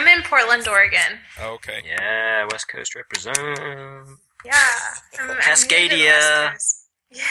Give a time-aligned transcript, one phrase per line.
[0.00, 1.18] I'm in Portland, Oregon.
[1.38, 1.82] Okay.
[1.86, 3.36] Yeah, West Coast represent.
[3.36, 4.54] Yeah.
[5.18, 6.56] I'm, I'm new to the Cascadia.
[7.12, 7.24] Yeah,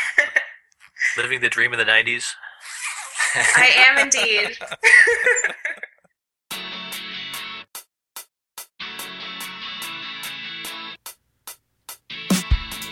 [1.16, 2.26] Living the dream of the 90s.
[3.34, 4.58] I am indeed.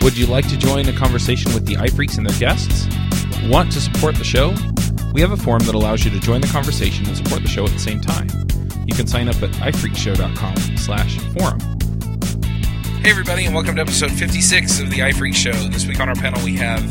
[0.00, 2.88] Would you like to join a conversation with the iPhreaks and their guests?
[3.44, 4.54] Want to support the show?
[5.12, 7.66] We have a form that allows you to join the conversation and support the show
[7.66, 8.28] at the same time.
[8.88, 11.60] You can sign up at iphreaksshow.com slash forum.
[13.02, 15.52] Hey, everybody, and welcome to episode 56 of the iPhreaks Show.
[15.52, 16.82] This week on our panel, we have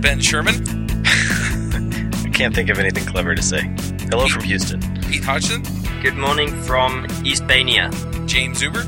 [0.00, 0.54] Ben Sherman,
[1.04, 3.62] I can't think of anything clever to say.
[4.10, 4.80] Hello from Houston.
[5.02, 5.64] Pete Hodgson,
[6.02, 7.90] Good morning from Eastbania.
[8.28, 8.84] James Zuber,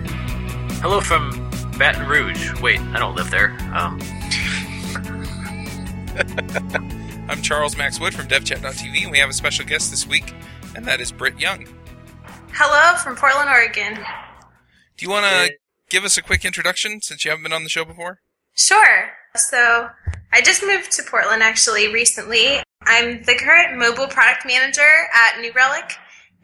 [0.80, 2.60] Hello from Baton Rouge.
[2.60, 3.56] Wait, I don't live there.
[3.74, 4.00] Um,
[7.28, 10.32] I'm Charles Max Wood from DevChat.tv, and we have a special guest this week,
[10.76, 11.66] and that is Brit Young.
[12.58, 14.02] Hello from Portland, Oregon.
[14.96, 15.52] Do you want to
[15.90, 18.20] give us a quick introduction since you haven't been on the show before?
[18.54, 19.10] Sure.
[19.34, 19.90] So
[20.32, 22.62] I just moved to Portland actually recently.
[22.80, 25.96] I'm the current mobile product manager at New Relic.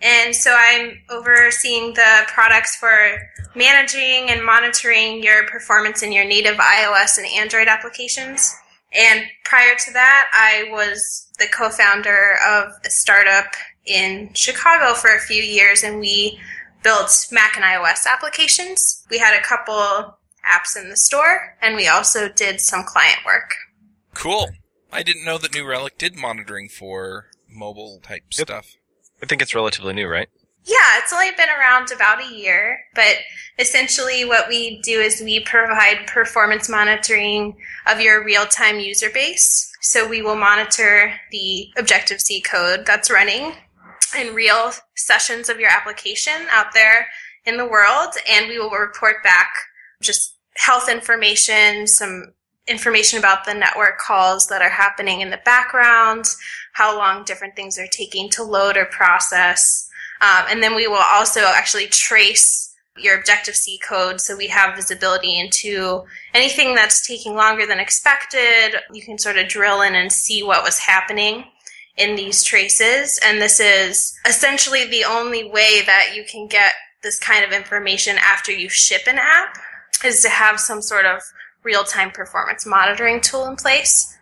[0.03, 3.19] And so I'm overseeing the products for
[3.55, 8.55] managing and monitoring your performance in your native iOS and Android applications.
[8.93, 13.47] And prior to that, I was the co-founder of a startup
[13.87, 16.39] in Chicago for a few years and we
[16.83, 19.05] built Mac and iOS applications.
[19.11, 20.19] We had a couple
[20.51, 23.55] apps in the store, and we also did some client work.
[24.15, 24.51] Cool.
[24.93, 28.49] I didn't know that New Relic did monitoring for mobile type Yep.
[28.49, 28.67] stuff.
[29.23, 30.29] I think it's relatively new, right?
[30.65, 33.17] Yeah, it's only been around about a year, but
[33.59, 39.69] essentially what we do is we provide performance monitoring of your real-time user base.
[39.81, 43.55] So we will monitor the Objective-C code that's running
[44.15, 47.09] in real sessions of your application out there
[47.45, 49.53] in the world, and we will report back
[50.01, 52.33] just health information, some
[52.67, 56.27] information about the network calls that are happening in the background,
[56.75, 59.89] how long different things are taking to load or process.
[60.21, 64.77] Um, and then we will also actually trace your Objective C code so we have
[64.77, 68.77] visibility into anything that's taking longer than expected.
[68.93, 71.45] You can sort of drill in and see what was happening
[71.97, 73.19] in these traces.
[73.25, 76.73] And this is essentially the only way that you can get
[77.03, 79.57] this kind of information after you ship an app
[80.05, 81.23] is to have some sort of
[81.63, 84.17] real time performance monitoring tool in place.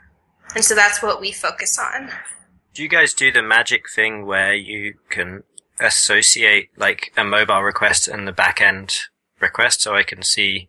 [0.55, 2.11] And so that's what we focus on.
[2.75, 5.43] Do you guys do the magic thing where you can
[5.81, 8.99] associate like a mobile request and the back end
[9.41, 10.69] request so I can see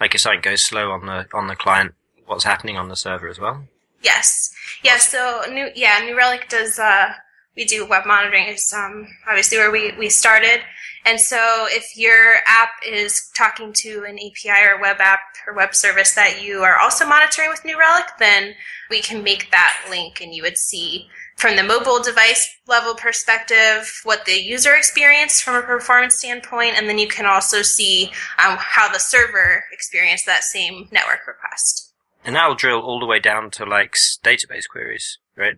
[0.00, 1.94] like if something goes slow on the on the client
[2.26, 3.64] what's happening on the server as well?
[4.02, 4.52] Yes.
[4.84, 7.12] Yeah, so new yeah, New Relic does uh
[7.56, 10.60] we do web monitoring is um obviously where we, we started.
[11.04, 15.72] And so if your app is talking to an API or web app or web
[15.74, 18.54] service that you are also monitoring with New Relic, then
[18.90, 24.00] we can make that link and you would see from the mobile device level perspective
[24.04, 28.06] what the user experienced from a performance standpoint, and then you can also see
[28.44, 31.85] um, how the server experienced that same network request.
[32.26, 33.92] And that will drill all the way down to like
[34.24, 35.56] database queries, right?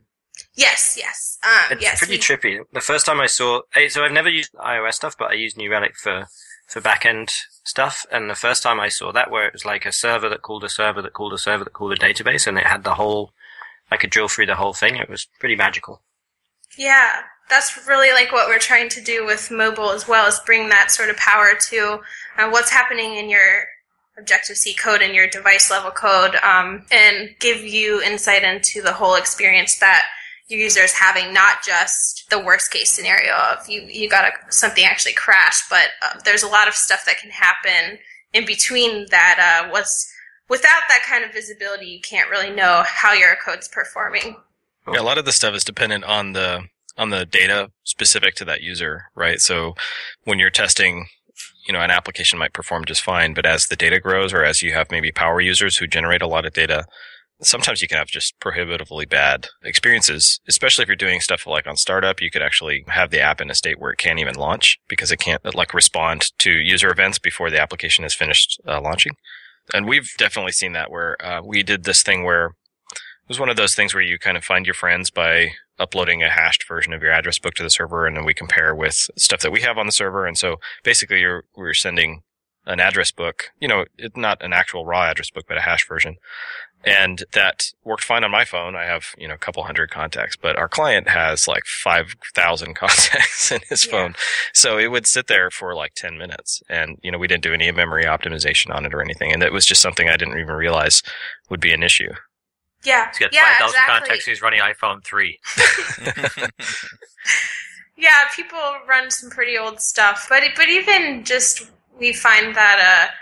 [0.54, 1.38] Yes, yes.
[1.42, 2.58] Um, It's yes, pretty we- trippy.
[2.72, 5.70] The first time I saw, so I've never used iOS stuff, but I use New
[5.70, 6.26] Relic for
[6.68, 7.30] for backend
[7.64, 8.04] stuff.
[8.12, 10.62] And the first time I saw that, where it was like a server that called
[10.64, 13.32] a server that called a server that called a database, and it had the whole,
[13.90, 14.96] I could drill through the whole thing.
[14.96, 16.02] It was pretty magical.
[16.76, 20.68] Yeah, that's really like what we're trying to do with mobile as well, is bring
[20.68, 22.00] that sort of power to
[22.36, 23.64] uh, what's happening in your
[24.18, 28.92] Objective C code and your device level code, um, and give you insight into the
[28.92, 30.06] whole experience that
[30.48, 34.52] your user is having, not just the worst case scenario of you you got a,
[34.52, 37.98] something actually crash, but uh, there's a lot of stuff that can happen
[38.32, 39.62] in between that.
[39.66, 40.10] Uh, what's
[40.48, 44.36] without that kind of visibility, you can't really know how your code's performing.
[44.90, 46.64] Yeah, a lot of the stuff is dependent on the
[46.96, 49.40] on the data specific to that user, right?
[49.40, 49.74] So
[50.24, 51.06] when you're testing,
[51.68, 54.62] you know, an application might perform just fine, but as the data grows or as
[54.62, 56.86] you have maybe power users who generate a lot of data,
[57.42, 61.76] sometimes you can have just prohibitively bad experiences, especially if you're doing stuff like on
[61.76, 64.78] startup, you could actually have the app in a state where it can't even launch
[64.88, 69.12] because it can't like respond to user events before the application is finished uh, launching.
[69.74, 73.50] And we've definitely seen that where uh, we did this thing where it was one
[73.50, 76.92] of those things where you kind of find your friends by uploading a hashed version
[76.92, 79.60] of your address book to the server, and then we compare with stuff that we
[79.62, 80.26] have on the server.
[80.26, 82.22] And so basically, you're we're sending
[82.66, 85.88] an address book, you know, it's not an actual raw address book, but a hash
[85.88, 86.16] version
[86.84, 88.76] And that worked fine on my phone.
[88.76, 93.50] I have, you know, a couple hundred contacts, but our client has like 5,000 contacts
[93.50, 93.90] in his Yeah.
[93.90, 94.14] phone.
[94.52, 96.62] So it would sit there for like 10 minutes.
[96.68, 99.32] And, you know, we didn't do any memory optimization on it or anything.
[99.32, 101.02] And it was just something I didn't even realize
[101.50, 102.12] would be an issue.
[102.84, 103.98] Yeah, He's got yeah, 5,000 exactly.
[103.98, 104.24] contacts.
[104.24, 105.38] He's running iPhone 3.
[107.98, 113.12] Yeah, people run some pretty old stuff, but but even just we find that uh,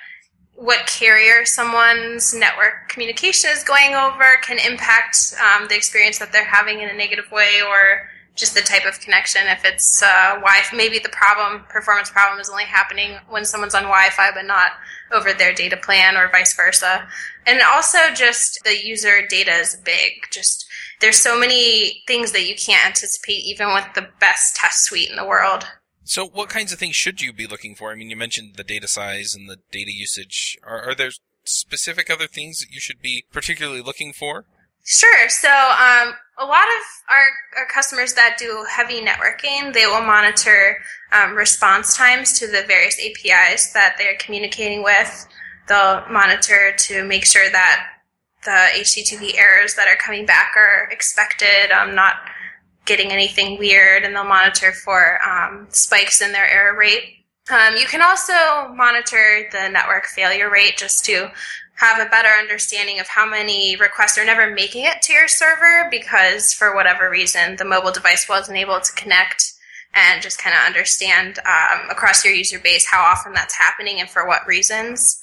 [0.55, 6.45] what carrier someone's network communication is going over can impact um, the experience that they're
[6.45, 9.43] having in a negative way, or just the type of connection.
[9.47, 13.83] If it's uh, Wi, maybe the problem performance problem is only happening when someone's on
[13.83, 14.73] Wi-Fi, but not
[15.11, 17.09] over their data plan, or vice versa.
[17.47, 20.13] And also, just the user data is big.
[20.31, 20.67] Just
[21.01, 25.17] there's so many things that you can't anticipate even with the best test suite in
[25.17, 25.67] the world.
[26.05, 27.91] So, what kinds of things should you be looking for?
[27.91, 30.57] I mean, you mentioned the data size and the data usage.
[30.63, 31.11] Are, are there
[31.45, 34.45] specific other things that you should be particularly looking for?
[34.87, 35.29] Sure.
[35.29, 37.27] So, um, a lot of our,
[37.59, 40.79] our customers that do heavy networking, they will monitor
[41.13, 45.27] um, response times to the various APIs that they're communicating with.
[45.67, 47.89] They'll monitor to make sure that
[48.45, 52.17] the HTTP errors that are coming back are expected, um, not
[52.85, 57.25] getting anything weird, and they'll monitor for um, spikes in their error rate.
[57.51, 61.31] Um, you can also monitor the network failure rate just to
[61.77, 65.89] have a better understanding of how many requests are never making it to your server
[65.91, 69.53] because for whatever reason the mobile device wasn't able to connect
[69.95, 74.11] and just kind of understand um, across your user base how often that's happening and
[74.11, 75.23] for what reasons.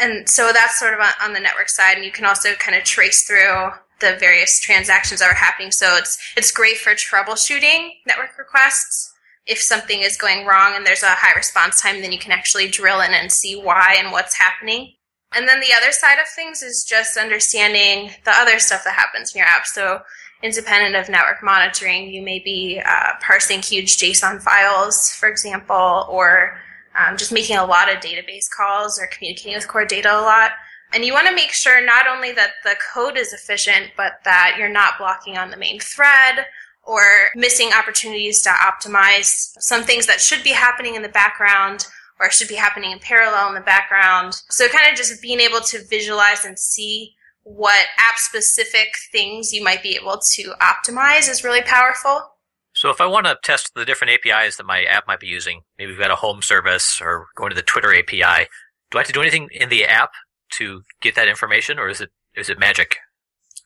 [0.00, 2.84] And so that's sort of on, the network side, and you can also kind of
[2.84, 3.70] trace through
[4.00, 5.70] the various transactions that are happening.
[5.70, 9.12] So it's it's great for troubleshooting network requests.
[9.46, 12.68] If something is going wrong and there's a high response time, then you can actually
[12.68, 14.94] drill in and see why and what's happening.
[15.34, 19.34] And then the other side of things is just understanding the other stuff that happens
[19.34, 19.66] in your app.
[19.66, 20.02] So
[20.42, 26.58] independent of network monitoring, you may be uh, parsing huge JSON files, for example, or
[26.98, 30.52] um, just making a lot of database calls or communicating with core data a lot.
[30.92, 34.56] And you want to make sure not only that the code is efficient, but that
[34.58, 36.46] you're not blocking on the main thread
[36.84, 37.02] or
[37.34, 41.86] missing opportunities to optimize some things that should be happening in the background
[42.22, 44.40] or should be happening in parallel in the background.
[44.48, 49.64] So kind of just being able to visualize and see what app specific things you
[49.64, 52.28] might be able to optimize is really powerful.
[52.74, 55.62] So if I want to test the different APIs that my app might be using,
[55.78, 58.46] maybe we've got a home service or going to the Twitter API,
[58.90, 60.12] do I have to do anything in the app
[60.52, 62.96] to get that information, or is it is it magic?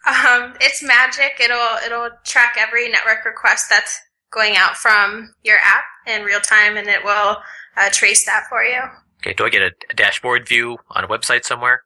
[0.07, 1.41] Um, it's magic.
[1.41, 4.01] It'll it'll track every network request that's
[4.33, 7.39] going out from your app in real time, and it will
[7.77, 8.81] uh, trace that for you.
[9.19, 11.83] Okay, do I get a, a dashboard view on a website somewhere?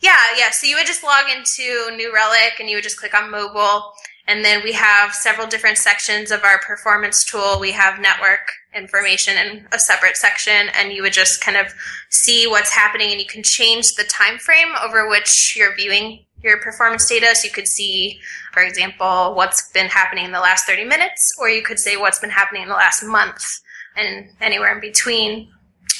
[0.00, 0.50] Yeah, yeah.
[0.50, 3.92] So you would just log into New Relic, and you would just click on mobile,
[4.28, 7.58] and then we have several different sections of our performance tool.
[7.60, 11.72] We have network information in a separate section, and you would just kind of
[12.10, 16.60] see what's happening, and you can change the time frame over which you're viewing your
[16.60, 17.34] performance data.
[17.34, 18.20] So you could see,
[18.52, 22.18] for example, what's been happening in the last 30 minutes, or you could say what's
[22.18, 23.60] been happening in the last month,
[23.96, 25.48] and anywhere in between.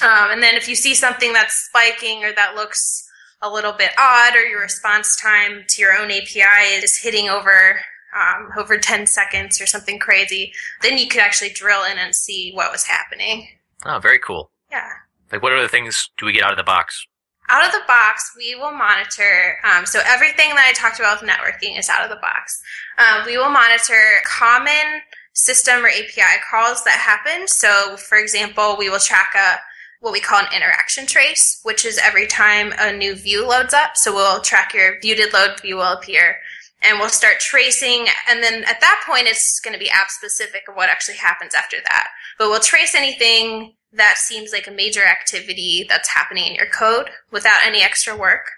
[0.03, 3.09] Um, and then if you see something that's spiking or that looks
[3.43, 7.81] a little bit odd, or your response time to your own API is hitting over
[8.17, 10.53] um, over 10 seconds or something crazy,
[10.83, 13.49] then you could actually drill in and see what was happening.
[13.85, 14.51] Oh, very cool.
[14.71, 14.89] Yeah.
[15.31, 17.07] Like, what other things do we get out of the box?
[17.49, 19.59] Out of the box, we will monitor.
[19.65, 22.61] Um, so everything that I talked about with networking is out of the box.
[22.99, 25.03] Um, we will monitor common
[25.37, 27.47] system or API calls that happen.
[27.47, 29.59] So, for example, we will track a
[30.01, 33.97] what we call an interaction trace, which is every time a new view loads up.
[33.97, 36.37] So we'll track your view did load view will appear,
[36.83, 38.07] and we'll start tracing.
[38.29, 41.55] And then at that point, it's going to be app specific of what actually happens
[41.55, 42.09] after that.
[42.39, 47.09] But we'll trace anything that seems like a major activity that's happening in your code
[47.31, 48.51] without any extra work.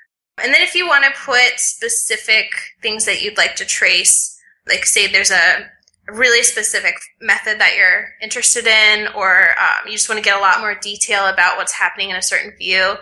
[0.43, 4.85] And then if you want to put specific things that you'd like to trace, like
[4.85, 5.71] say there's a
[6.13, 10.41] really specific method that you're interested in, or um, you just want to get a
[10.41, 12.95] lot more detail about what's happening in a certain view,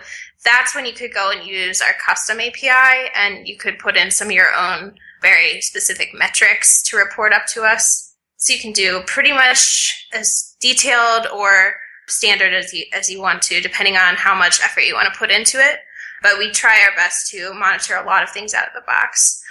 [0.43, 4.11] that's when you could go and use our custom API and you could put in
[4.11, 8.13] some of your own very specific metrics to report up to us.
[8.37, 11.75] So you can do pretty much as detailed or
[12.07, 15.19] standard as you, as you want to, depending on how much effort you want to
[15.19, 15.79] put into it.
[16.21, 19.43] But we try our best to monitor a lot of things out of the box.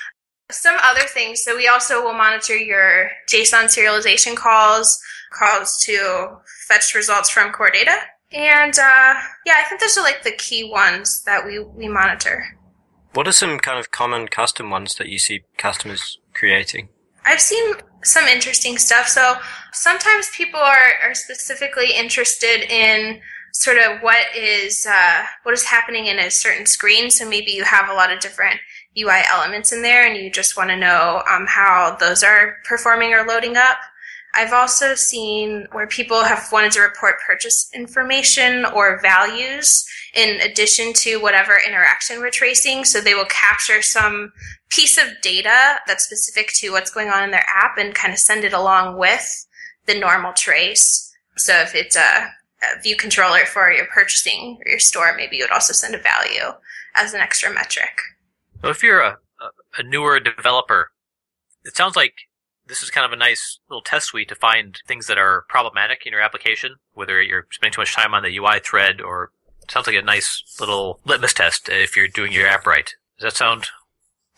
[0.50, 4.98] Some other things, so we also will monitor your JSON serialization calls,
[5.32, 6.38] calls to
[6.68, 7.96] fetch results from core data.
[8.32, 12.44] And uh, yeah, I think those are like the key ones that we, we monitor.
[13.14, 16.90] What are some kind of common custom ones that you see customers creating?
[17.24, 17.74] I've seen
[18.04, 19.08] some interesting stuff.
[19.08, 19.36] So
[19.72, 23.20] sometimes people are, are specifically interested in
[23.52, 27.10] sort of what is uh, what is happening in a certain screen.
[27.10, 28.60] So maybe you have a lot of different
[28.98, 33.12] UI elements in there, and you just want to know um, how those are performing
[33.12, 33.78] or loading up.
[34.36, 40.92] I've also seen where people have wanted to report purchase information or values in addition
[40.94, 42.84] to whatever interaction we're tracing.
[42.84, 44.32] So they will capture some
[44.68, 48.18] piece of data that's specific to what's going on in their app and kind of
[48.18, 49.46] send it along with
[49.86, 51.14] the normal trace.
[51.36, 55.44] So if it's a, a view controller for your purchasing or your store, maybe you
[55.44, 56.52] would also send a value
[56.94, 58.00] as an extra metric.
[58.62, 59.18] So if you're a,
[59.78, 60.90] a newer developer,
[61.64, 62.14] it sounds like
[62.66, 66.04] this is kind of a nice little test suite to find things that are problematic
[66.04, 69.30] in your application, whether you're spending too much time on the UI thread or
[69.68, 72.94] sounds like a nice little litmus test if you're doing your app right.
[73.18, 73.66] Does that sound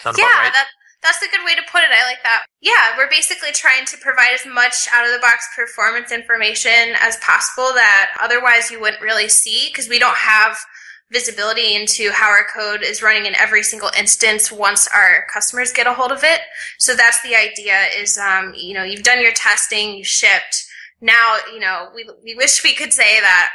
[0.01, 0.53] sound yeah, about right?
[0.53, 0.67] that
[1.03, 1.91] that's a good way to put it.
[1.93, 2.45] I like that.
[2.61, 7.17] Yeah, we're basically trying to provide as much out of the box performance information as
[7.19, 10.59] possible that otherwise you wouldn't really see because we don't have
[11.11, 15.87] visibility into how our code is running in every single instance once our customers get
[15.87, 16.41] a hold of it.
[16.79, 20.67] So that's the idea is, um, you know, you've done your testing, you shipped.
[21.01, 23.49] Now, you know, we, we wish we could say that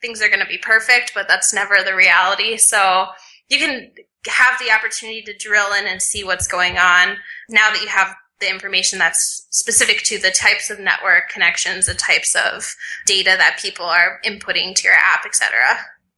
[0.00, 2.56] things are going to be perfect, but that's never the reality.
[2.56, 3.06] So
[3.48, 3.90] you can
[4.26, 7.16] have the opportunity to drill in and see what's going on
[7.48, 11.94] now that you have the information that's specific to the types of network connections, the
[11.94, 12.74] types of
[13.06, 15.50] data that people are inputting to your app, etc.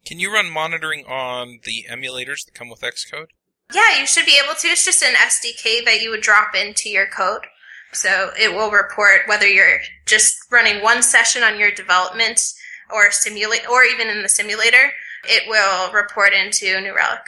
[0.07, 3.27] Can you run monitoring on the emulators that come with Xcode?
[3.75, 4.69] Yeah, you should be able to.
[4.69, 7.47] It's just an SDK that you would drop into your code.
[7.93, 12.41] So it will report whether you're just running one session on your development
[12.89, 14.93] or simulate, or even in the simulator.
[15.25, 17.23] It will report into New Relic.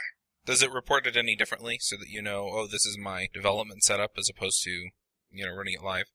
[0.45, 3.83] Does it report it any differently so that you know, oh, this is my development
[3.83, 4.71] setup as opposed to,
[5.31, 6.05] you know, running it live?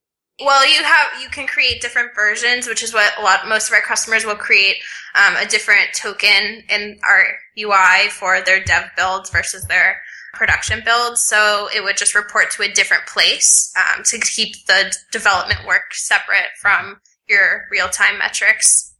[0.40, 3.74] Well, you have you can create different versions, which is what a lot most of
[3.74, 4.76] our customers will create
[5.14, 7.24] um, a different token in our
[7.56, 11.24] UI for their dev builds versus their production builds.
[11.24, 15.94] So it would just report to a different place um, to keep the development work
[15.94, 18.92] separate from your real time metrics.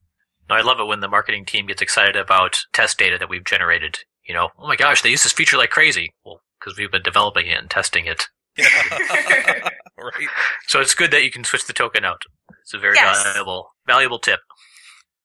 [0.49, 3.45] No, I love it when the marketing team gets excited about test data that we've
[3.45, 3.99] generated.
[4.29, 6.13] You know, oh my gosh, they use this feature like crazy.
[6.25, 8.29] Well, because we've been developing it and testing it.
[10.19, 10.19] Yeah.
[10.27, 10.29] right.
[10.67, 12.23] So it's good that you can switch the token out.
[12.63, 13.23] It's a very Yes.
[13.25, 14.41] valuable, valuable tip.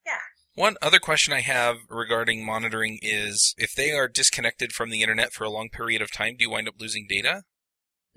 [0.05, 0.13] Yeah.
[0.55, 5.33] One other question I have regarding monitoring is if they are disconnected from the internet
[5.33, 7.43] for a long period of time, do you wind up losing data?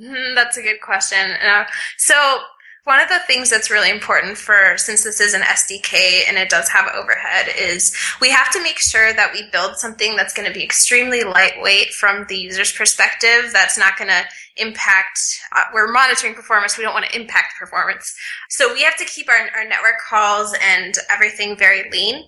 [0.01, 1.33] Mhm, That's a good question.
[1.33, 1.67] Uh,
[1.99, 2.43] so
[2.85, 6.51] one of the things that's really important for since this is an SDK and it
[6.51, 10.49] does have overhead is we have to make sure that we build something that's going
[10.49, 13.51] to be extremely lightweight from the user's perspective.
[13.53, 14.25] That's not going to
[14.57, 15.21] impact.
[15.55, 16.77] Uh, we're monitoring performance.
[16.77, 18.13] We don't want to impact performance.
[18.51, 22.25] So we have to keep our, our network calls and everything very lean.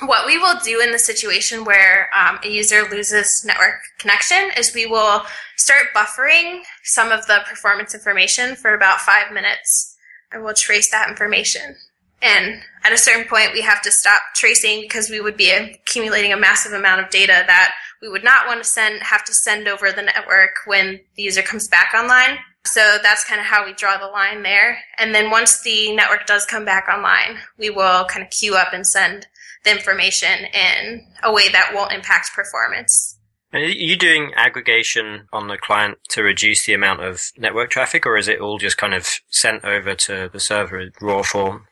[0.00, 4.74] What we will do in the situation where um, a user loses network connection is
[4.74, 5.22] we will
[5.56, 9.93] start buffering some of the performance information for about five minutes
[10.34, 11.76] and we'll trace that information.
[12.20, 16.32] And at a certain point, we have to stop tracing because we would be accumulating
[16.32, 19.68] a massive amount of data that we would not want to send, have to send
[19.68, 22.38] over the network when the user comes back online.
[22.66, 24.78] So that's kind of how we draw the line there.
[24.98, 28.72] And then once the network does come back online, we will kind of queue up
[28.72, 29.26] and send
[29.64, 33.13] the information in a way that won't impact performance.
[33.54, 38.04] And Are you doing aggregation on the client to reduce the amount of network traffic,
[38.04, 41.68] or is it all just kind of sent over to the server in raw form?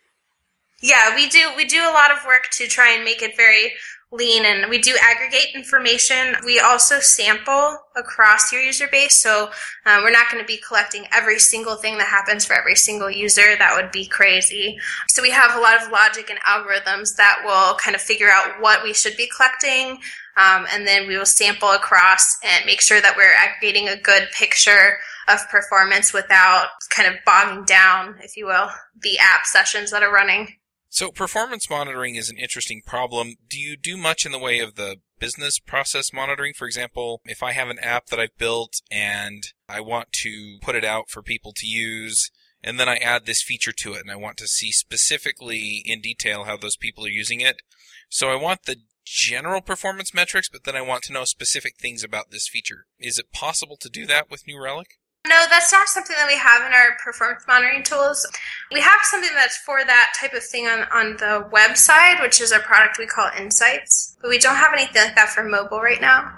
[0.81, 3.73] Yeah, we do we do a lot of work to try and make it very
[4.13, 6.37] lean and we do aggregate information.
[6.45, 9.19] We also sample across your user base.
[9.19, 9.51] So
[9.87, 13.11] um, we're not going to be collecting every single thing that happens for every single
[13.11, 13.57] user.
[13.57, 14.79] That would be crazy.
[15.09, 18.61] So we have a lot of logic and algorithms that will kind of figure out
[18.61, 19.99] what we should be collecting.
[20.37, 24.29] Um, and then we will sample across and make sure that we're aggregating a good
[24.37, 24.99] picture
[25.29, 28.69] of performance without kind of bogging down, if you will,
[29.01, 30.57] the app sessions that are running.
[30.89, 33.37] So performance monitoring is an interesting problem.
[33.49, 36.53] Do you do much in the way of the business process monitoring?
[36.55, 40.75] For example, if I have an app that I've built and I want to put
[40.75, 42.31] it out for people to use,
[42.63, 46.03] and then I add this feature to it and I want to see specifically in
[46.03, 47.63] detail how those people are using it.
[48.11, 48.77] So I want the
[49.13, 52.87] general performance metrics, but then I want to know specific things about this feature.
[52.99, 54.99] Is it possible to do that with New Relic?
[55.29, 58.27] No, that's not something that we have in our performance monitoring tools.
[58.73, 62.51] We have something that's for that type of thing on, on the website, which is
[62.51, 66.01] a product we call Insights, but we don't have anything like that for mobile right
[66.01, 66.33] now.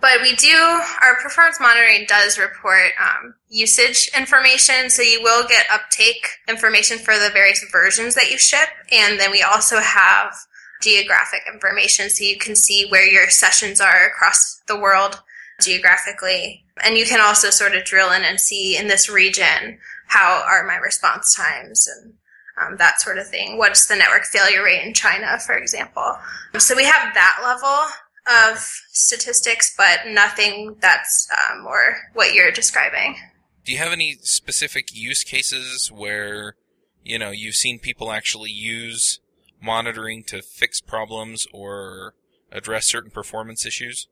[0.00, 0.56] But we do,
[1.02, 7.12] our performance monitoring does report um, usage information, so you will get uptake information for
[7.18, 8.70] the various versions that you ship.
[8.90, 10.32] And then we also have
[10.80, 15.22] geographic information, so you can see where your sessions are across the world
[15.60, 16.64] geographically.
[16.82, 20.66] And you can also sort of drill in and see in this region how are
[20.66, 22.14] my response times and
[22.60, 23.58] um, that sort of thing.
[23.58, 26.16] What's the network failure rate in China, for example?
[26.58, 28.58] So we have that level of
[28.92, 33.16] statistics, but nothing that's um, more what you're describing.
[33.64, 36.56] Do you have any specific use cases where,
[37.02, 39.20] you know, you've seen people actually use
[39.62, 42.14] monitoring to fix problems or
[42.52, 44.08] address certain performance issues?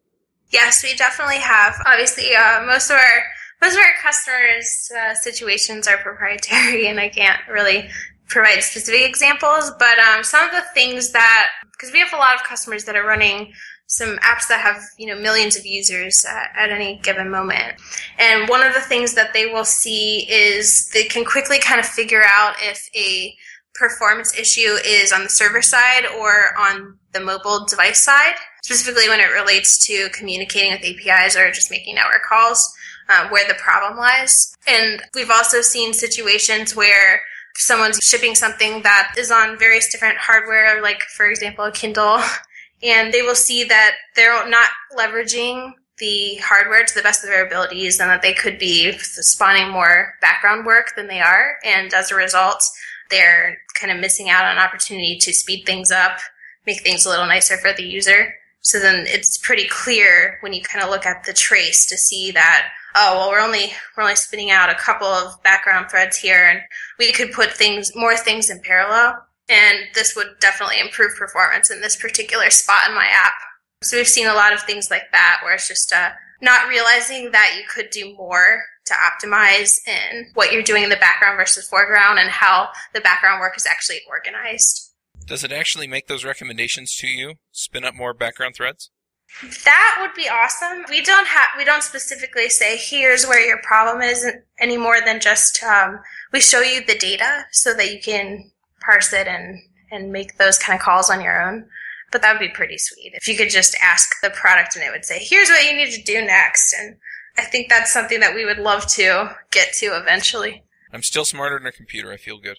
[0.50, 1.74] Yes, we definitely have.
[1.86, 3.22] Obviously, uh, most of our
[3.60, 7.88] most of our customers' uh, situations are proprietary, and I can't really
[8.28, 9.72] provide specific examples.
[9.78, 12.96] But um, some of the things that, because we have a lot of customers that
[12.96, 13.52] are running
[13.88, 17.72] some apps that have you know millions of users at, at, any given moment
[18.18, 21.86] and one of the things that they will see is they can quickly kind of
[21.86, 23.34] figure out if a
[23.78, 29.20] performance issue is on the server side or on the mobile device side specifically when
[29.20, 32.74] it relates to communicating with apis or just making network calls
[33.08, 37.20] uh, where the problem lies and we've also seen situations where
[37.56, 42.20] someone's shipping something that is on various different hardware like for example a kindle
[42.82, 47.46] and they will see that they're not leveraging the hardware to the best of their
[47.46, 51.56] abilities and that they could be spawning more background work than they are.
[51.64, 52.62] And as a result,
[53.10, 56.18] they're kind of missing out on opportunity to speed things up,
[56.66, 58.34] make things a little nicer for the user.
[58.60, 62.30] So then it's pretty clear when you kind of look at the trace to see
[62.32, 66.44] that, oh, well, we're only, we're only spinning out a couple of background threads here
[66.44, 66.60] and
[66.98, 71.80] we could put things, more things in parallel and this would definitely improve performance in
[71.80, 73.32] this particular spot in my app.
[73.82, 76.10] So we've seen a lot of things like that where it's just uh,
[76.42, 80.96] not realizing that you could do more to optimize in what you're doing in the
[80.96, 84.92] background versus foreground and how the background work is actually organized.
[85.26, 87.34] Does it actually make those recommendations to you?
[87.52, 88.90] Spin up more background threads?
[89.64, 90.84] That would be awesome.
[90.88, 94.26] We don't have we don't specifically say here's where your problem is
[94.58, 96.00] any more than just um,
[96.32, 99.58] we show you the data so that you can parse it and
[99.90, 101.66] and make those kind of calls on your own.
[102.10, 104.90] But that would be pretty sweet if you could just ask the product and it
[104.90, 106.96] would say, "Here's what you need to do next." And
[107.38, 110.64] I think that's something that we would love to get to eventually.
[110.92, 112.12] I'm still smarter than a computer.
[112.12, 112.58] I feel good.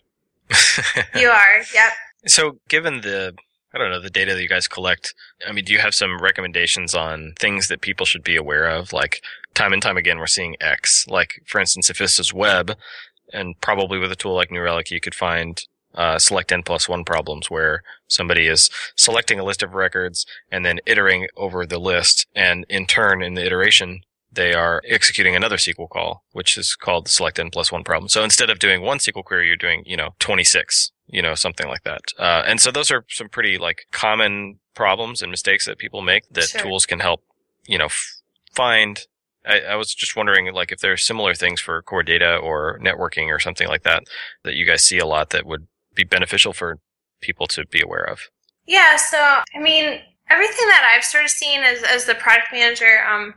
[1.16, 1.58] you are.
[1.74, 1.92] Yep.
[2.28, 3.36] So, given the
[3.74, 5.14] I don't know the data that you guys collect.
[5.48, 8.94] I mean, do you have some recommendations on things that people should be aware of?
[8.94, 9.22] Like
[9.54, 11.06] time and time again, we're seeing X.
[11.08, 12.76] Like for instance, if this is web,
[13.32, 15.64] and probably with a tool like New Relic, you could find
[15.94, 20.66] uh, select n plus one problems where somebody is selecting a list of records and
[20.66, 25.58] then iterating over the list, and in turn, in the iteration, they are executing another
[25.58, 28.10] SQL call, which is called the select n plus one problem.
[28.10, 31.68] So instead of doing one SQL query, you're doing, you know, 26, you know, something
[31.68, 32.02] like that.
[32.18, 36.24] Uh, and so those are some pretty like common problems and mistakes that people make
[36.30, 36.62] that sure.
[36.62, 37.24] tools can help,
[37.66, 38.22] you know, f-
[38.54, 39.06] find
[39.46, 42.78] I, I, was just wondering, like, if there are similar things for core data or
[42.80, 44.04] networking or something like that
[44.44, 45.66] that you guys see a lot that would
[45.96, 46.78] be beneficial for
[47.22, 48.20] people to be aware of?
[48.66, 53.04] Yeah, so I mean, everything that I've sort of seen as as the product manager,
[53.10, 53.34] um,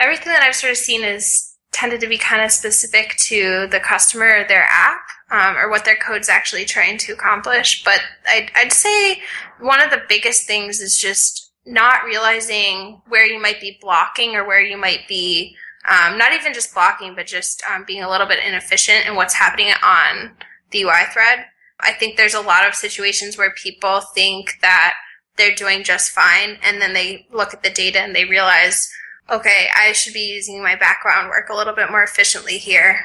[0.00, 3.78] everything that I've sort of seen is tended to be kind of specific to the
[3.78, 7.84] customer, or their app, um, or what their code's actually trying to accomplish.
[7.84, 9.22] But I'd, I'd say
[9.60, 14.44] one of the biggest things is just not realizing where you might be blocking or
[14.46, 15.54] where you might be
[15.88, 19.34] um, not even just blocking, but just um, being a little bit inefficient in what's
[19.34, 20.32] happening on
[20.70, 21.46] the UI thread.
[21.80, 24.94] I think there's a lot of situations where people think that
[25.36, 28.90] they're doing just fine and then they look at the data and they realize,
[29.30, 33.00] okay, I should be using my background work a little bit more efficiently here.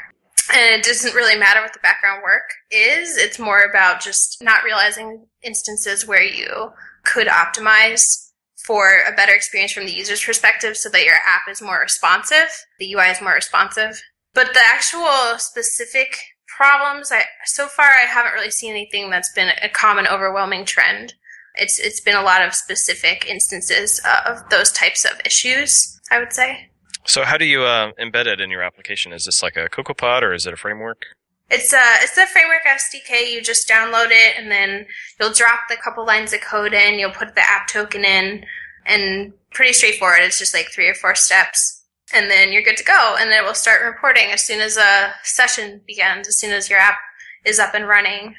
[0.54, 3.18] And it doesn't really matter what the background work is.
[3.18, 6.72] It's more about just not realizing instances where you
[7.04, 11.62] could optimize for a better experience from the user's perspective so that your app is
[11.62, 12.48] more responsive,
[12.80, 14.02] the UI is more responsive.
[14.34, 16.18] But the actual specific
[16.56, 17.12] problems.
[17.12, 21.14] I so far I haven't really seen anything that's been a common overwhelming trend.
[21.58, 26.00] It's it's been a lot of specific instances of those types of issues.
[26.12, 26.70] I would say.
[27.06, 29.14] So how do you uh, embed it in your application?
[29.14, 31.06] Is this like a CocoaPod or is it a framework?
[31.50, 33.32] It's a it's a framework SDK.
[33.32, 34.88] You just download it and then
[35.20, 37.00] you'll drop the couple lines of code in.
[37.00, 38.46] You'll put the app token in,
[38.86, 40.20] and pretty straightforward.
[40.22, 43.16] It's just like three or four steps and then you're good to go.
[43.20, 46.70] And then it will start reporting as soon as a session begins, as soon as
[46.70, 46.98] your app
[47.46, 48.36] is up and running.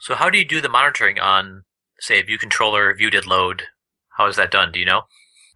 [0.00, 1.64] So how do you do the monitoring on,
[2.00, 3.62] say, view controller, view did load?
[4.16, 4.72] How is that done?
[4.72, 5.02] Do you know?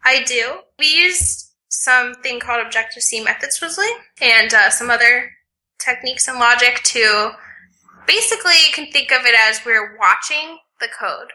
[0.05, 0.59] I do.
[0.78, 5.31] We use something called Objective C methods swizzling and uh, some other
[5.78, 7.33] techniques and logic to
[8.07, 11.28] basically you can think of it as we're watching the code.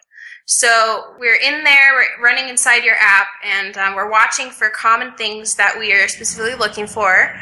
[0.46, 5.14] So we're in there, we're running inside your app, and um, we're watching for common
[5.16, 7.36] things that we are specifically looking for.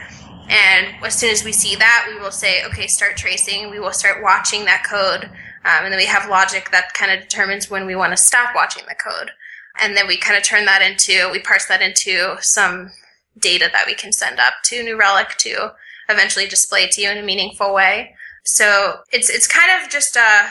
[0.50, 3.70] And as soon as we see that, we will say, okay, start tracing.
[3.70, 5.30] We will start watching that code.
[5.66, 8.54] Um, and then we have logic that kind of determines when we want to stop
[8.54, 9.32] watching the code.
[9.80, 12.92] And then we kind of turn that into, we parse that into some
[13.38, 15.74] data that we can send up to New Relic to
[16.08, 18.16] eventually display to you in a meaningful way.
[18.46, 20.50] So it's, it's kind of just a,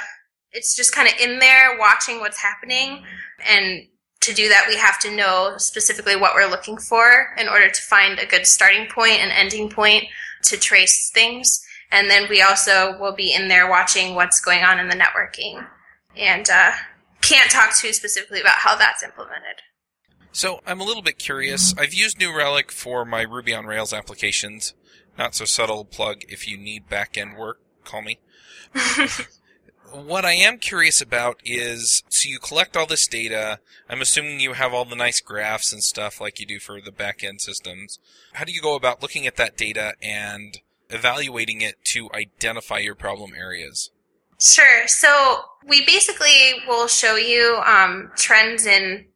[0.51, 3.05] it's just kind of in there watching what's happening.
[3.49, 3.87] And
[4.23, 7.83] to do that, we have to know specifically what we're looking for in order to
[7.83, 10.05] find a good starting point and ending point
[10.43, 11.65] to trace things.
[11.91, 15.67] And then we also will be in there watching what's going on in the networking.
[16.17, 16.73] And uh,
[17.21, 19.63] can't talk too specifically about how that's implemented.
[20.33, 21.75] So I'm a little bit curious.
[21.79, 24.75] I've used New Relic for my Ruby on Rails applications.
[25.17, 26.25] Not so subtle plug.
[26.29, 28.19] If you need back end work, call me.
[29.93, 33.61] what I am curious about is so you collect all this data.
[33.89, 36.93] I'm assuming you have all the nice graphs and stuff like you do for the
[36.93, 38.01] back end systems.
[38.33, 40.61] How do you go about looking at that data and
[40.95, 43.91] evaluating it to identify your problem areas?
[44.41, 44.87] Sure.
[44.87, 49.07] So we basically will show you um, trends in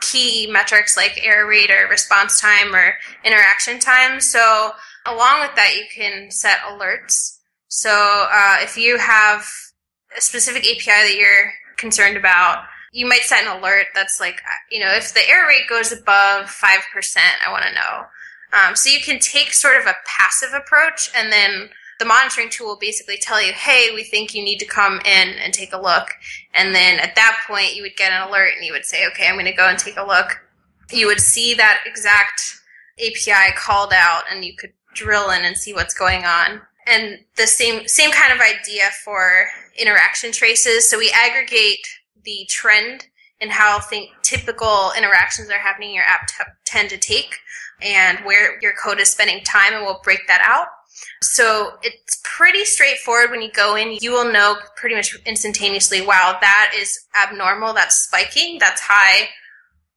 [0.00, 4.20] key metrics like error rate or response time or interaction time.
[4.20, 4.72] So
[5.06, 7.38] along with that, you can set alerts.
[7.68, 7.90] So
[8.30, 9.46] uh, if you have
[10.16, 14.78] a specific API that you're concerned about, you might set an alert that's like, you
[14.78, 18.06] know, if the error rate goes above 5%, I want to know.
[18.54, 22.68] Um, so you can take sort of a passive approach and then the monitoring tool
[22.68, 25.80] will basically tell you, hey, we think you need to come in and take a
[25.80, 26.08] look.
[26.52, 29.28] And then at that point, you would get an alert and you would say, okay,
[29.28, 30.44] I'm going to go and take a look.
[30.92, 32.42] You would see that exact
[32.98, 36.60] API called out and you could drill in and see what's going on.
[36.86, 39.46] And the same, same kind of idea for
[39.78, 40.88] interaction traces.
[40.88, 41.86] So we aggregate
[42.24, 43.06] the trend
[43.40, 47.36] and how think typical interactions are happening in your app t- tend to take
[47.82, 50.68] and where your code is spending time and we'll break that out.
[51.22, 53.98] So it's pretty straightforward when you go in.
[54.00, 59.28] You will know pretty much instantaneously, wow, that is abnormal, that's spiking, that's high,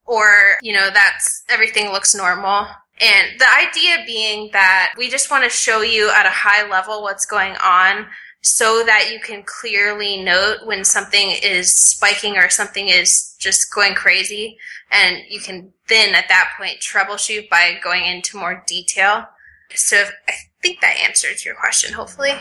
[0.06, 2.68] or, you know, that's everything looks normal.
[3.00, 7.04] And the idea being that we just want to show you at a high level
[7.04, 8.08] what's going on
[8.42, 13.94] so that you can clearly note when something is spiking or something is just going
[13.94, 14.58] crazy.
[14.92, 19.28] And you can then at that point troubleshoot by going into more detail.
[19.76, 22.34] So I think that answers your question, hopefully.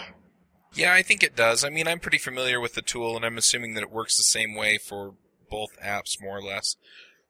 [0.75, 1.65] Yeah, I think it does.
[1.65, 4.23] I mean, I'm pretty familiar with the tool, and I'm assuming that it works the
[4.23, 5.15] same way for
[5.51, 6.77] both apps, more or less.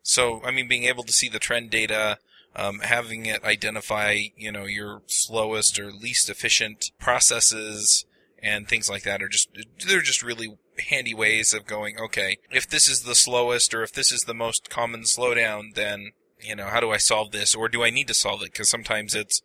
[0.03, 2.19] So, I mean, being able to see the trend data,
[2.57, 8.05] um, having it identify, you know, your slowest or least efficient processes,
[8.43, 9.49] and things like that are just
[9.87, 10.57] they're just really
[10.91, 14.35] handy ways of going okay if this is the slowest or if this is the
[14.35, 17.55] most common slowdown then you know how do i solve this?
[17.55, 18.53] Or do i need to solve it?
[18.53, 19.43] Because sometimes it's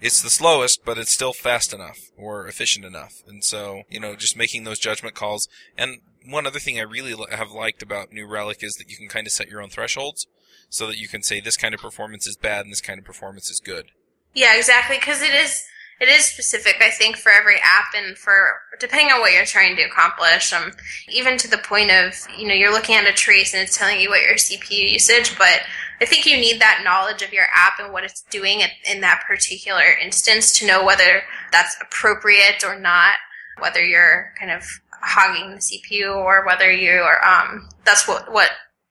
[0.00, 3.22] it's the slowest but it's still fast enough or efficient enough.
[3.26, 5.48] And so you know just making those judgment calls.
[5.76, 9.08] And one other thing i really have liked about new relic is that you can
[9.08, 10.26] kind of set your own thresholds
[10.68, 13.04] so that you can say this kind of performance is bad and this kind of
[13.04, 13.86] performance is good.
[14.34, 15.64] Yeah exactly because it is
[16.00, 19.76] it is specific, I think, for every app and for depending on what you're trying
[19.76, 20.52] to accomplish.
[20.52, 20.72] Um,
[21.08, 24.00] even to the point of you know you're looking at a trace and it's telling
[24.00, 25.60] you what your CPU usage, but
[26.00, 29.24] I think you need that knowledge of your app and what it's doing in that
[29.26, 33.16] particular instance to know whether that's appropriate or not.
[33.58, 38.50] Whether you're kind of hogging the CPU or whether you are um, that's what what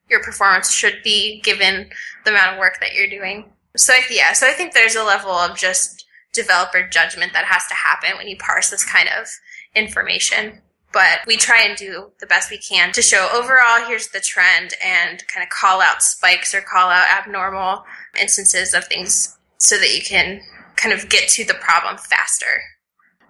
[0.09, 1.89] your performance should be given
[2.23, 3.51] the amount of work that you're doing.
[3.75, 7.73] So yeah, so I think there's a level of just developer judgment that has to
[7.73, 9.27] happen when you parse this kind of
[9.75, 10.61] information.
[10.91, 14.73] But we try and do the best we can to show overall here's the trend
[14.83, 17.83] and kind of call out spikes or call out abnormal
[18.19, 20.41] instances of things so that you can
[20.75, 22.61] kind of get to the problem faster.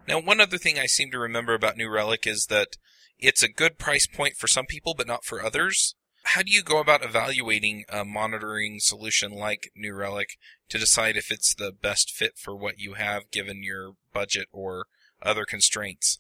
[0.08, 2.78] Now, one other thing I seem to remember about New Relic is that
[3.18, 5.96] it's a good price point for some people, but not for others.
[6.24, 10.38] How do you go about evaluating a monitoring solution like New Relic
[10.70, 14.86] to decide if it's the best fit for what you have given your budget or
[15.22, 16.20] other constraints?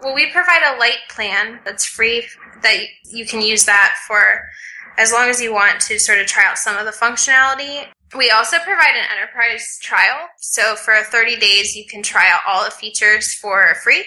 [0.00, 2.26] Well, we provide a light plan that's free
[2.62, 4.48] that you can use that for
[4.96, 7.86] as long as you want to sort of try out some of the functionality.
[8.16, 10.28] We also provide an enterprise trial.
[10.38, 14.04] So for 30 days, you can try out all the features for free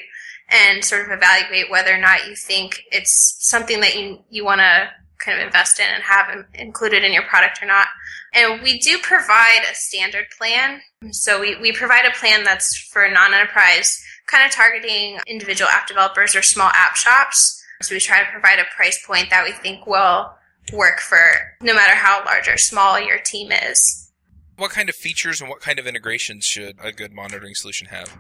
[0.50, 4.60] and sort of evaluate whether or not you think it's something that you, you want
[4.60, 7.88] to kind of invest in and have included in your product or not.
[8.34, 10.82] And we do provide a standard plan.
[11.12, 16.36] So we, we provide a plan that's for non-enterprise, kind of targeting individual app developers
[16.36, 17.64] or small app shops.
[17.82, 20.34] So we try to provide a price point that we think will
[20.72, 21.20] work for
[21.62, 24.12] no matter how large or small your team is.
[24.56, 28.18] What kind of features and what kind of integrations should a good monitoring solution have?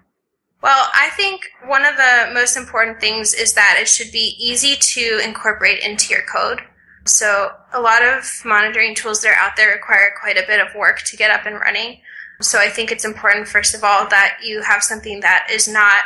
[0.62, 4.76] Well, I think one of the most important things is that it should be easy
[4.78, 6.62] to incorporate into your code.
[7.06, 10.74] So a lot of monitoring tools that are out there require quite a bit of
[10.76, 12.00] work to get up and running.
[12.42, 16.04] So I think it's important, first of all, that you have something that is not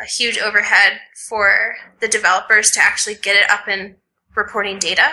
[0.00, 3.96] a huge overhead for the developers to actually get it up and
[4.34, 5.10] reporting data.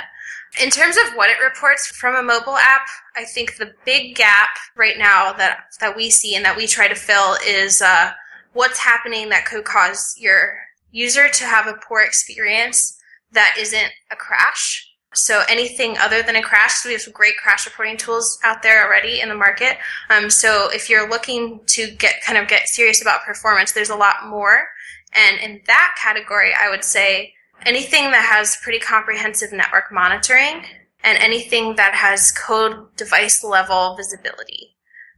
[0.61, 4.49] In terms of what it reports from a mobile app, I think the big gap
[4.77, 8.11] right now that that we see and that we try to fill is uh,
[8.53, 10.57] what's happening that could cause your
[10.91, 12.97] user to have a poor experience
[13.33, 14.94] that isn't a crash.
[15.15, 18.85] So anything other than a crash, we have some great crash reporting tools out there
[18.85, 19.77] already in the market.
[20.09, 23.95] Um, so if you're looking to get kind of get serious about performance, there's a
[23.95, 24.67] lot more.
[25.13, 27.33] And in that category, I would say
[27.65, 30.65] anything that has pretty comprehensive network monitoring
[31.03, 34.75] and anything that has code device level visibility.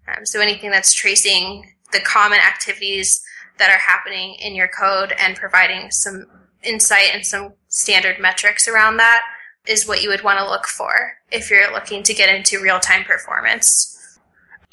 [0.08, 3.22] Um, so anything that's tracing the common activities
[3.58, 6.28] that are happening in your code and providing some
[6.62, 9.24] insight and some standard metrics around that
[9.68, 12.80] is what you would want to look for if you're looking to get into real
[12.80, 14.20] time performance.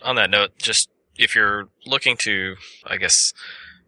[0.02, 3.32] On that note, just if you're looking to, I guess,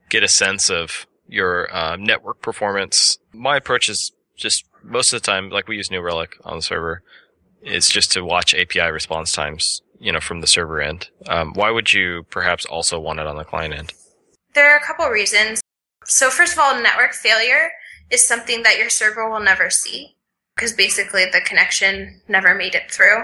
[0.09, 5.27] get a sense of your uh, network performance, my approach is just most of the
[5.27, 7.03] time, like we use New Relic on the server,
[7.63, 11.09] is just to watch API response times, you know, from the server end.
[11.29, 13.93] Um, why would you perhaps also want it on the client end?
[14.55, 15.61] There are a couple reasons.
[16.05, 17.71] So first of all, network failure
[18.11, 20.16] is something that your server will never see
[20.57, 23.23] because basically the connection never made it through.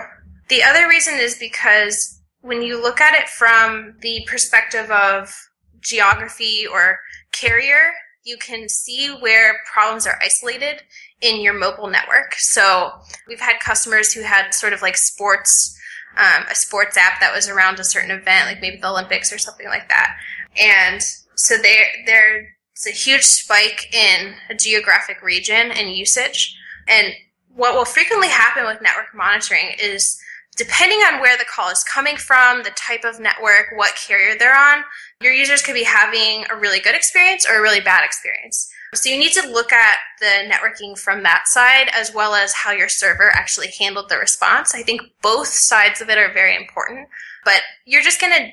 [0.49, 5.35] The other reason is because when you look at it from the perspective of
[5.81, 7.01] geography or
[7.33, 7.93] carrier,
[8.25, 10.83] you can see where problems are isolated
[11.21, 12.35] in your mobile network.
[12.35, 12.93] So
[13.27, 15.77] we've had customers who had sort of like sports,
[16.17, 19.39] um, a sports app that was around a certain event, like maybe the Olympics or
[19.39, 20.17] something like that.
[20.61, 21.03] And
[21.35, 26.57] so there, there's a huge spike in a geographic region and usage.
[26.89, 27.13] And
[27.55, 30.21] what will frequently happen with network monitoring is
[30.57, 34.57] depending on where the call is coming from, the type of network, what carrier they're
[34.57, 34.85] on,
[35.23, 38.71] your users could be having a really good experience or a really bad experience.
[38.95, 42.73] So you need to look at the networking from that side as well as how
[42.73, 44.75] your server actually handled the response.
[44.75, 47.09] I think both sides of it are very important,
[47.45, 48.51] but you're just going to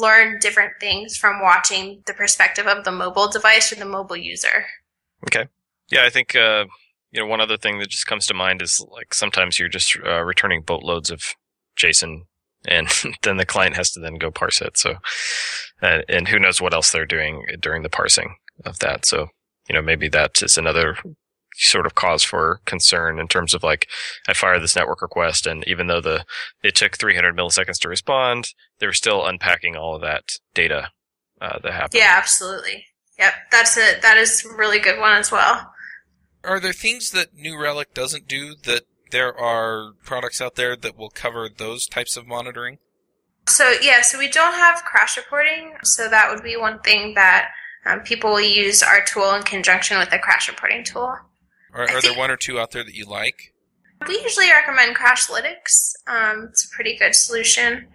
[0.00, 4.64] learn different things from watching the perspective of the mobile device or the mobile user.
[5.24, 5.46] Okay.
[5.90, 6.64] Yeah, I think uh,
[7.12, 9.96] you know one other thing that just comes to mind is like sometimes you're just
[10.04, 11.22] uh, returning boatloads of
[11.78, 12.22] JSON,
[12.66, 12.88] and
[13.22, 14.76] then the client has to then go parse it.
[14.76, 14.94] So,
[15.82, 19.04] uh, and who knows what else they're doing during the parsing of that.
[19.04, 19.28] So,
[19.68, 20.96] you know, maybe that is another
[21.54, 23.86] sort of cause for concern in terms of like
[24.26, 26.24] I fire this network request and even though the
[26.62, 28.48] it took 300 milliseconds to respond,
[28.78, 30.90] they were still unpacking all of that data
[31.42, 31.94] uh, that happened.
[31.94, 32.86] Yeah, absolutely.
[33.18, 35.71] Yep, that's a that is a really good one as well.
[36.44, 40.96] Are there things that New Relic doesn't do that there are products out there that
[40.96, 42.78] will cover those types of monitoring?
[43.48, 47.50] So yeah, so we don't have crash reporting, so that would be one thing that
[47.84, 51.16] um, people will use our tool in conjunction with the crash reporting tool.
[51.74, 53.54] Are, are there one or two out there that you like?
[54.06, 55.94] We usually recommend Crashlytics.
[56.06, 57.88] Um, it's a pretty good solution.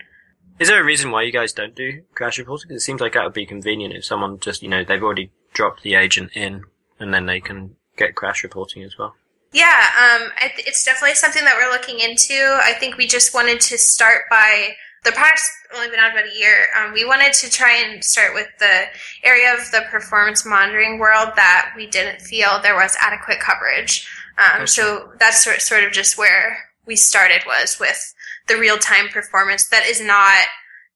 [0.59, 2.67] Is there a reason why you guys don't do crash reporting?
[2.67, 5.31] Because it seems like that would be convenient if someone just, you know, they've already
[5.53, 6.63] dropped the agent in
[6.99, 9.15] and then they can get crash reporting as well.
[9.53, 12.57] Yeah, um, it's definitely something that we're looking into.
[12.61, 16.37] I think we just wanted to start by the product's only been out about a
[16.37, 16.67] year.
[16.77, 18.83] Um, we wanted to try and start with the
[19.23, 24.07] area of the performance monitoring world that we didn't feel there was adequate coverage.
[24.37, 24.65] Um, okay.
[24.65, 28.13] So that's sort sort of just where we started was with
[28.47, 30.45] the real time performance that is not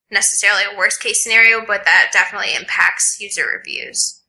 [0.09, 4.21] necessarily a worst case scenario, but that definitely impacts user reviews.